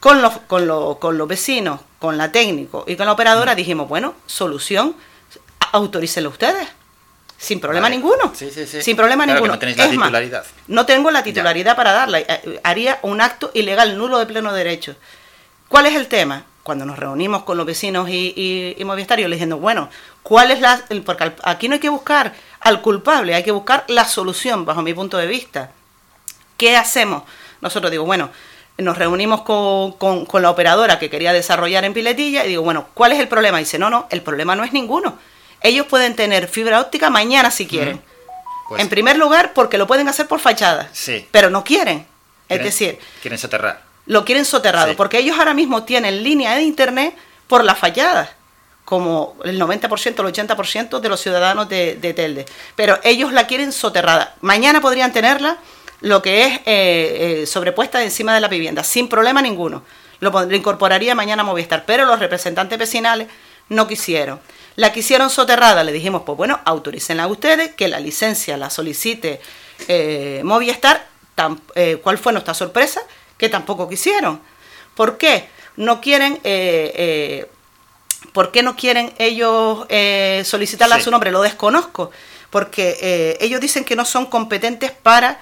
Con 0.00 0.20
los, 0.22 0.38
con, 0.48 0.96
con 0.96 1.16
los 1.16 1.28
vecinos, 1.28 1.80
con 2.00 2.18
la 2.18 2.32
técnico 2.32 2.84
y 2.86 2.96
con 2.96 3.06
la 3.06 3.12
operadora 3.12 3.54
dijimos, 3.54 3.88
bueno, 3.88 4.14
solución, 4.26 4.96
autorícenlo 5.72 6.30
ustedes. 6.30 6.68
Sin 7.36 7.60
problema 7.60 7.88
ninguno. 7.88 8.32
Sin 8.34 8.96
problema 8.96 9.24
ninguno. 9.24 9.52
no 9.52 9.58
tenéis 9.60 9.78
la 9.78 9.88
titularidad. 9.88 10.44
no 10.66 10.84
tengo 10.84 11.12
la 11.12 11.22
titularidad 11.22 11.76
para 11.76 11.92
darla. 11.92 12.18
Eh, 12.18 12.60
haría 12.64 12.98
un 13.02 13.20
acto 13.20 13.52
ilegal, 13.54 13.96
nulo 13.96 14.18
de 14.18 14.26
pleno 14.26 14.52
derecho. 14.52 14.96
¿Cuál 15.68 15.86
es 15.86 15.94
el 15.94 16.08
tema? 16.08 16.44
Cuando 16.62 16.84
nos 16.84 16.98
reunimos 16.98 17.44
con 17.44 17.56
los 17.56 17.66
vecinos 17.66 18.08
y, 18.10 18.34
y, 18.36 18.76
y 18.78 18.84
le 18.84 19.28
diciendo, 19.28 19.56
bueno, 19.58 19.88
¿cuál 20.22 20.50
es 20.50 20.60
la...? 20.60 20.82
Porque 21.04 21.32
aquí 21.42 21.68
no 21.68 21.74
hay 21.74 21.80
que 21.80 21.88
buscar 21.88 22.34
al 22.60 22.82
culpable, 22.82 23.34
hay 23.34 23.42
que 23.42 23.52
buscar 23.52 23.84
la 23.88 24.04
solución, 24.04 24.64
bajo 24.64 24.82
mi 24.82 24.92
punto 24.92 25.16
de 25.16 25.26
vista. 25.26 25.70
¿Qué 26.56 26.76
hacemos? 26.76 27.22
Nosotros 27.60 27.90
digo, 27.90 28.04
bueno, 28.04 28.30
nos 28.76 28.98
reunimos 28.98 29.42
con, 29.42 29.92
con, 29.92 30.42
la 30.42 30.50
operadora 30.50 30.98
que 30.98 31.10
quería 31.10 31.32
desarrollar 31.32 31.84
en 31.84 31.94
Piletilla 31.94 32.44
y 32.44 32.48
digo, 32.48 32.62
bueno, 32.62 32.88
¿cuál 32.94 33.12
es 33.12 33.18
el 33.18 33.28
problema? 33.28 33.60
Y 33.60 33.64
dice, 33.64 33.78
no, 33.78 33.90
no, 33.90 34.06
el 34.10 34.22
problema 34.22 34.54
no 34.54 34.62
es 34.62 34.72
ninguno. 34.72 35.18
Ellos 35.62 35.86
pueden 35.86 36.14
tener 36.14 36.48
fibra 36.48 36.80
óptica 36.80 37.10
mañana 37.10 37.50
si 37.50 37.66
quieren. 37.66 38.00
Pues 38.68 38.82
en 38.82 38.88
primer 38.88 39.16
lugar, 39.16 39.52
porque 39.54 39.78
lo 39.78 39.86
pueden 39.86 40.08
hacer 40.08 40.28
por 40.28 40.38
fachada. 40.40 40.90
Sí. 40.92 41.26
Pero 41.30 41.48
no 41.48 41.64
quieren. 41.64 42.06
Es 42.48 42.62
decir... 42.62 42.98
Quieren 43.22 43.38
soterrar 43.38 43.87
lo 44.08 44.24
quieren 44.24 44.46
soterrado, 44.46 44.96
porque 44.96 45.18
ellos 45.18 45.38
ahora 45.38 45.52
mismo 45.54 45.84
tienen 45.84 46.24
línea 46.24 46.56
de 46.56 46.62
internet 46.62 47.14
por 47.46 47.62
la 47.62 47.74
fallada, 47.74 48.34
como 48.86 49.36
el 49.44 49.60
90%, 49.60 50.06
el 50.06 50.48
80% 50.48 51.00
de 51.00 51.08
los 51.10 51.20
ciudadanos 51.20 51.68
de, 51.68 52.14
Telde. 52.16 52.46
Pero 52.74 52.98
ellos 53.04 53.32
la 53.32 53.46
quieren 53.46 53.70
soterrada. 53.70 54.34
Mañana 54.40 54.80
podrían 54.80 55.12
tenerla 55.12 55.58
lo 56.00 56.22
que 56.22 56.46
es 56.46 56.54
eh, 56.60 56.62
eh, 57.42 57.46
sobrepuesta 57.46 58.02
encima 58.02 58.34
de 58.34 58.40
la 58.40 58.48
vivienda, 58.48 58.82
sin 58.82 59.08
problema 59.08 59.42
ninguno. 59.42 59.82
Lo, 60.20 60.30
lo 60.30 60.56
incorporaría 60.56 61.14
mañana 61.14 61.44
Movistar, 61.44 61.84
pero 61.84 62.06
los 62.06 62.18
representantes 62.18 62.78
vecinales 62.78 63.28
no 63.68 63.86
quisieron. 63.86 64.40
La 64.76 64.90
quisieron 64.90 65.28
soterrada, 65.28 65.84
le 65.84 65.92
dijimos, 65.92 66.22
pues 66.24 66.38
bueno, 66.38 66.58
autorícenla 66.64 67.26
ustedes, 67.26 67.74
que 67.74 67.88
la 67.88 68.00
licencia 68.00 68.56
la 68.56 68.70
solicite 68.70 69.38
eh, 69.86 70.40
Movistar. 70.44 71.06
¿Cuál 72.02 72.18
fue 72.18 72.32
nuestra 72.32 72.52
sorpresa? 72.52 73.00
Que 73.38 73.48
tampoco 73.48 73.88
quisieron. 73.88 74.40
¿Por 74.94 75.16
qué? 75.16 75.48
No 75.76 76.00
quieren, 76.00 76.34
eh, 76.42 76.92
eh, 76.94 77.50
¿por 78.32 78.50
qué 78.50 78.62
no 78.62 78.76
quieren 78.76 79.14
ellos 79.18 79.86
eh, 79.88 80.42
solicitarla 80.44 80.96
a 80.96 81.00
su 81.00 81.10
nombre? 81.10 81.30
Lo 81.30 81.40
desconozco, 81.40 82.10
porque 82.50 83.38
ellos 83.40 83.60
dicen 83.60 83.84
que 83.84 83.96
no 83.96 84.04
son 84.04 84.26
competentes 84.26 84.90
para 84.90 85.40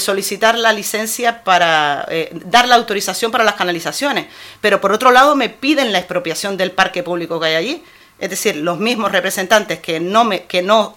solicitar 0.00 0.58
la 0.58 0.72
licencia 0.72 1.44
para 1.44 2.08
dar 2.32 2.66
la 2.66 2.74
autorización 2.74 3.30
para 3.30 3.44
las 3.44 3.54
canalizaciones, 3.54 4.26
pero 4.60 4.80
por 4.80 4.90
otro 4.90 5.12
lado 5.12 5.36
me 5.36 5.48
piden 5.48 5.92
la 5.92 5.98
expropiación 5.98 6.56
del 6.56 6.72
parque 6.72 7.04
público 7.04 7.38
que 7.38 7.46
hay 7.46 7.54
allí. 7.54 7.84
Es 8.18 8.30
decir, 8.30 8.56
los 8.56 8.80
mismos 8.80 9.12
representantes 9.12 9.78
que 9.78 10.00
no, 10.00 10.24
me, 10.24 10.46
que 10.46 10.62
no 10.62 10.96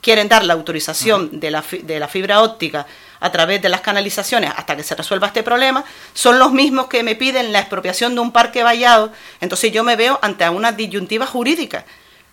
quieren 0.00 0.28
dar 0.28 0.44
la 0.44 0.54
autorización 0.54 1.40
de, 1.40 1.50
la, 1.50 1.64
de 1.82 2.00
la 2.00 2.08
fibra 2.08 2.42
óptica 2.42 2.86
a 3.22 3.30
través 3.30 3.62
de 3.62 3.68
las 3.68 3.80
canalizaciones 3.80 4.52
hasta 4.54 4.76
que 4.76 4.82
se 4.82 4.96
resuelva 4.96 5.28
este 5.28 5.44
problema, 5.44 5.84
son 6.12 6.40
los 6.40 6.52
mismos 6.52 6.88
que 6.88 7.04
me 7.04 7.14
piden 7.14 7.52
la 7.52 7.60
expropiación 7.60 8.16
de 8.16 8.20
un 8.20 8.32
parque 8.32 8.64
vallado. 8.64 9.12
Entonces 9.40 9.72
yo 9.72 9.84
me 9.84 9.94
veo 9.94 10.18
ante 10.22 10.46
una 10.48 10.72
disyuntiva 10.72 11.24
jurídica. 11.24 11.84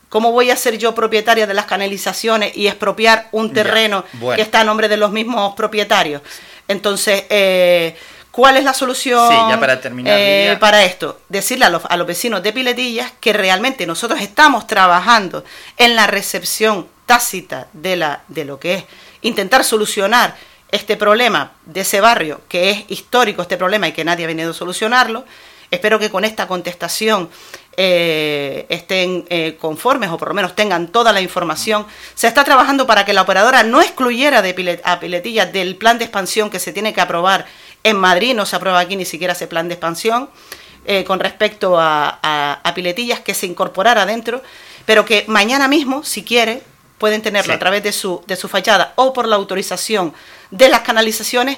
¿Cómo 0.10 0.32
voy 0.32 0.50
a 0.50 0.56
ser 0.56 0.80
yo 0.80 0.96
propietaria 0.96 1.46
de 1.46 1.54
las 1.54 1.66
canalizaciones 1.66 2.58
y 2.58 2.68
expropiar 2.68 3.28
un 3.32 3.54
terreno 3.54 4.04
que 4.36 4.42
está 4.42 4.62
a 4.62 4.64
nombre 4.64 4.90
de 4.90 4.98
los 4.98 5.12
mismos 5.12 5.54
propietarios? 5.54 6.24
Entonces, 6.68 7.26
eh, 7.30 7.96
¿cuál 8.32 8.58
es 8.58 8.64
la 8.64 8.74
solución 8.74 9.60
para, 9.60 9.80
terminar, 9.80 10.18
eh, 10.18 10.58
para 10.60 10.84
esto? 10.84 11.20
Decirle 11.30 11.66
a 11.66 11.70
los, 11.70 11.86
a 11.86 11.96
los 11.98 12.08
vecinos 12.08 12.42
de 12.42 12.52
Piletillas 12.52 13.12
que 13.20 13.32
realmente 13.32 13.86
nosotros 13.86 14.20
estamos 14.22 14.66
trabajando 14.66 15.46
en 15.78 15.96
la 15.96 16.08
recepción 16.08 16.88
tácita 17.06 17.68
de, 17.74 17.96
la, 17.96 18.24
de 18.28 18.46
lo 18.46 18.60
que 18.60 18.74
es 18.74 18.84
intentar 19.22 19.64
solucionar 19.64 20.36
este 20.72 20.98
problema 20.98 21.54
de 21.66 21.82
ese 21.82 22.02
barrio, 22.02 22.42
que 22.48 22.70
es 22.70 22.86
histórico 22.90 23.42
este 23.42 23.58
problema 23.58 23.88
y 23.88 23.92
que 23.92 24.04
nadie 24.04 24.26
ha 24.26 24.28
venido 24.28 24.52
a 24.52 24.54
solucionarlo. 24.54 25.26
Espero 25.72 26.00
que 26.00 26.10
con 26.10 26.26
esta 26.26 26.48
contestación 26.48 27.30
eh, 27.78 28.66
estén 28.70 29.26
eh, 29.30 29.56
conformes 29.60 30.10
o 30.10 30.18
por 30.18 30.30
lo 30.30 30.34
menos 30.34 30.56
tengan 30.56 30.88
toda 30.88 31.14
la 31.14 31.22
información. 31.22 31.86
Se 32.16 32.28
está 32.28 32.44
trabajando 32.44 32.88
para 32.88 33.06
que 33.06 33.14
la 33.14 33.22
operadora 33.22 33.64
no 33.64 33.82
excluyera 33.82 34.42
de 34.42 34.82
a 34.84 35.00
Piletilla 35.00 35.46
del 35.46 35.76
plan 35.76 36.00
de 36.00 36.06
expansión 36.06 36.50
que 36.50 36.60
se 36.60 36.74
tiene 36.74 36.94
que 36.94 37.02
aprobar 37.02 37.46
en 37.84 37.98
Madrid, 37.98 38.36
no 38.36 38.46
se 38.46 38.56
aprueba 38.56 38.80
aquí 38.80 38.96
ni 38.96 39.06
siquiera 39.06 39.34
ese 39.34 39.48
plan 39.48 39.68
de 39.68 39.76
expansión. 39.76 40.30
Eh, 40.86 41.04
con 41.04 41.20
respecto 41.20 41.76
a, 41.78 42.72
Piletillas 42.74 43.20
que 43.20 43.34
se 43.34 43.46
incorporara 43.46 44.06
dentro, 44.06 44.42
pero 44.86 45.06
que 45.06 45.26
mañana 45.28 45.68
mismo, 45.68 46.04
si 46.04 46.24
quiere, 46.24 46.64
pueden 47.00 47.24
tenerlo 47.24 47.54
a 47.54 47.60
través 47.60 47.82
de 47.82 47.92
su, 47.92 48.24
de 48.28 48.36
su 48.36 48.48
fachada 48.48 48.94
o 48.96 49.14
por 49.14 49.28
la 49.28 49.38
autorización 49.38 50.14
de 50.52 50.70
las 50.70 50.82
canalizaciones 50.82 51.58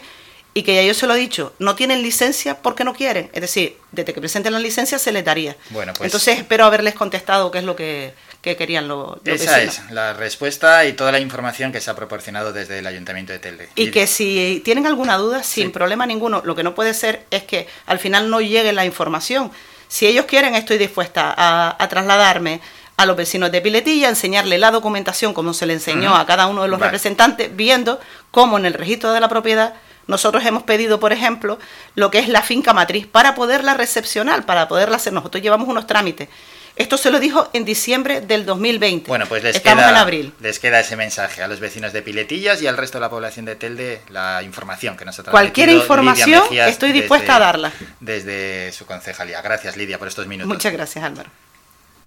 y 0.53 0.63
que 0.63 0.75
ya 0.75 0.83
yo 0.83 0.93
se 0.93 1.07
lo 1.07 1.15
he 1.15 1.17
dicho, 1.17 1.53
no 1.59 1.75
tienen 1.75 2.01
licencia 2.01 2.57
porque 2.57 2.83
no 2.83 2.93
quieren. 2.93 3.29
Es 3.33 3.41
decir, 3.41 3.77
desde 3.91 4.13
que 4.13 4.19
presenten 4.19 4.51
la 4.51 4.59
licencia 4.59 4.99
se 4.99 5.11
les 5.11 5.23
daría. 5.23 5.55
Bueno, 5.69 5.93
pues, 5.93 6.07
Entonces 6.07 6.39
espero 6.39 6.65
haberles 6.65 6.93
contestado 6.93 7.51
qué 7.51 7.59
es 7.59 7.63
lo 7.63 7.75
que, 7.75 8.13
querían 8.41 8.87
los, 8.87 9.17
Esa 9.23 9.61
es 9.61 9.81
la 9.91 10.13
respuesta 10.13 10.85
y 10.85 10.93
toda 10.93 11.13
la 11.13 11.19
información 11.19 11.71
que 11.71 11.79
se 11.79 11.89
ha 11.89 11.95
proporcionado 11.95 12.51
desde 12.51 12.79
el 12.79 12.87
Ayuntamiento 12.87 13.31
de 13.31 13.39
Telde. 13.39 13.69
Y, 13.75 13.91
que 13.91 14.07
si 14.07 14.61
tienen 14.65 14.87
alguna 14.87 15.17
duda, 15.17 15.41
sin 15.43 15.71
problema 15.71 16.05
ninguno, 16.05 16.41
lo 16.43 16.53
que 16.55 16.63
no 16.63 16.75
puede 16.75 16.93
ser 16.93 17.25
es 17.31 17.43
que 17.43 17.67
al 17.85 17.99
final 17.99 18.29
no 18.29 18.41
llegue 18.41 18.73
la 18.73 18.83
información. 18.83 19.51
Si 19.87 20.05
ellos 20.05 20.25
quieren, 20.25 20.55
estoy 20.55 20.77
dispuesta 20.77 21.33
a, 21.37 21.87
trasladarme 21.87 22.61
a 23.01 23.05
los 23.05 23.17
vecinos 23.17 23.51
de 23.51 23.61
Piletilla, 23.61 24.09
enseñarle 24.09 24.57
la 24.57 24.71
documentación 24.71 25.33
como 25.33 25.53
se 25.53 25.65
le 25.65 25.73
enseñó 25.73 26.15
a 26.15 26.25
cada 26.25 26.47
uno 26.47 26.63
de 26.63 26.67
los 26.67 26.79
representantes, 26.79 27.55
viendo 27.55 27.99
cómo 28.31 28.57
en 28.57 28.65
el 28.65 28.73
registro 28.73 29.11
de 29.13 29.19
la 29.19 29.29
propiedad 29.29 29.73
nosotros 30.07 30.45
hemos 30.45 30.63
pedido, 30.63 30.99
por 30.99 31.13
ejemplo, 31.13 31.59
lo 31.95 32.11
que 32.11 32.19
es 32.19 32.27
la 32.27 32.41
finca 32.41 32.73
matriz 32.73 33.07
para 33.07 33.35
poderla 33.35 33.75
recepcionar, 33.75 34.45
para 34.45 34.67
poderla 34.67 34.97
hacer. 34.97 35.13
Nosotros 35.13 35.41
llevamos 35.41 35.67
unos 35.67 35.87
trámites. 35.87 36.27
Esto 36.75 36.97
se 36.97 37.11
lo 37.11 37.19
dijo 37.19 37.49
en 37.53 37.65
diciembre 37.65 38.21
del 38.21 38.45
2020. 38.45 39.07
Bueno, 39.07 39.25
pues 39.27 39.43
les, 39.43 39.57
Estamos 39.57 39.83
queda, 39.83 39.91
en 39.91 39.97
abril. 39.97 40.33
les 40.39 40.57
queda 40.59 40.79
ese 40.79 40.95
mensaje 40.95 41.43
a 41.43 41.47
los 41.47 41.59
vecinos 41.59 41.93
de 41.93 42.01
Piletillas 42.01 42.61
y 42.61 42.67
al 42.67 42.77
resto 42.77 42.97
de 42.97 43.01
la 43.01 43.09
población 43.09 43.45
de 43.45 43.55
Telde, 43.55 44.01
la 44.09 44.41
información 44.41 44.95
que 44.95 45.05
nos 45.05 45.19
ha 45.19 45.23
Cualquier 45.23 45.69
información 45.69 46.43
estoy 46.51 46.91
dispuesta 46.93 47.35
a 47.35 47.39
darla. 47.39 47.71
Desde 47.99 48.71
su 48.71 48.85
concejalía. 48.85 49.41
Gracias, 49.41 49.75
Lidia, 49.75 49.99
por 49.99 50.07
estos 50.07 50.27
minutos. 50.27 50.47
Muchas 50.47 50.71
gracias, 50.71 51.03
Álvaro. 51.03 51.29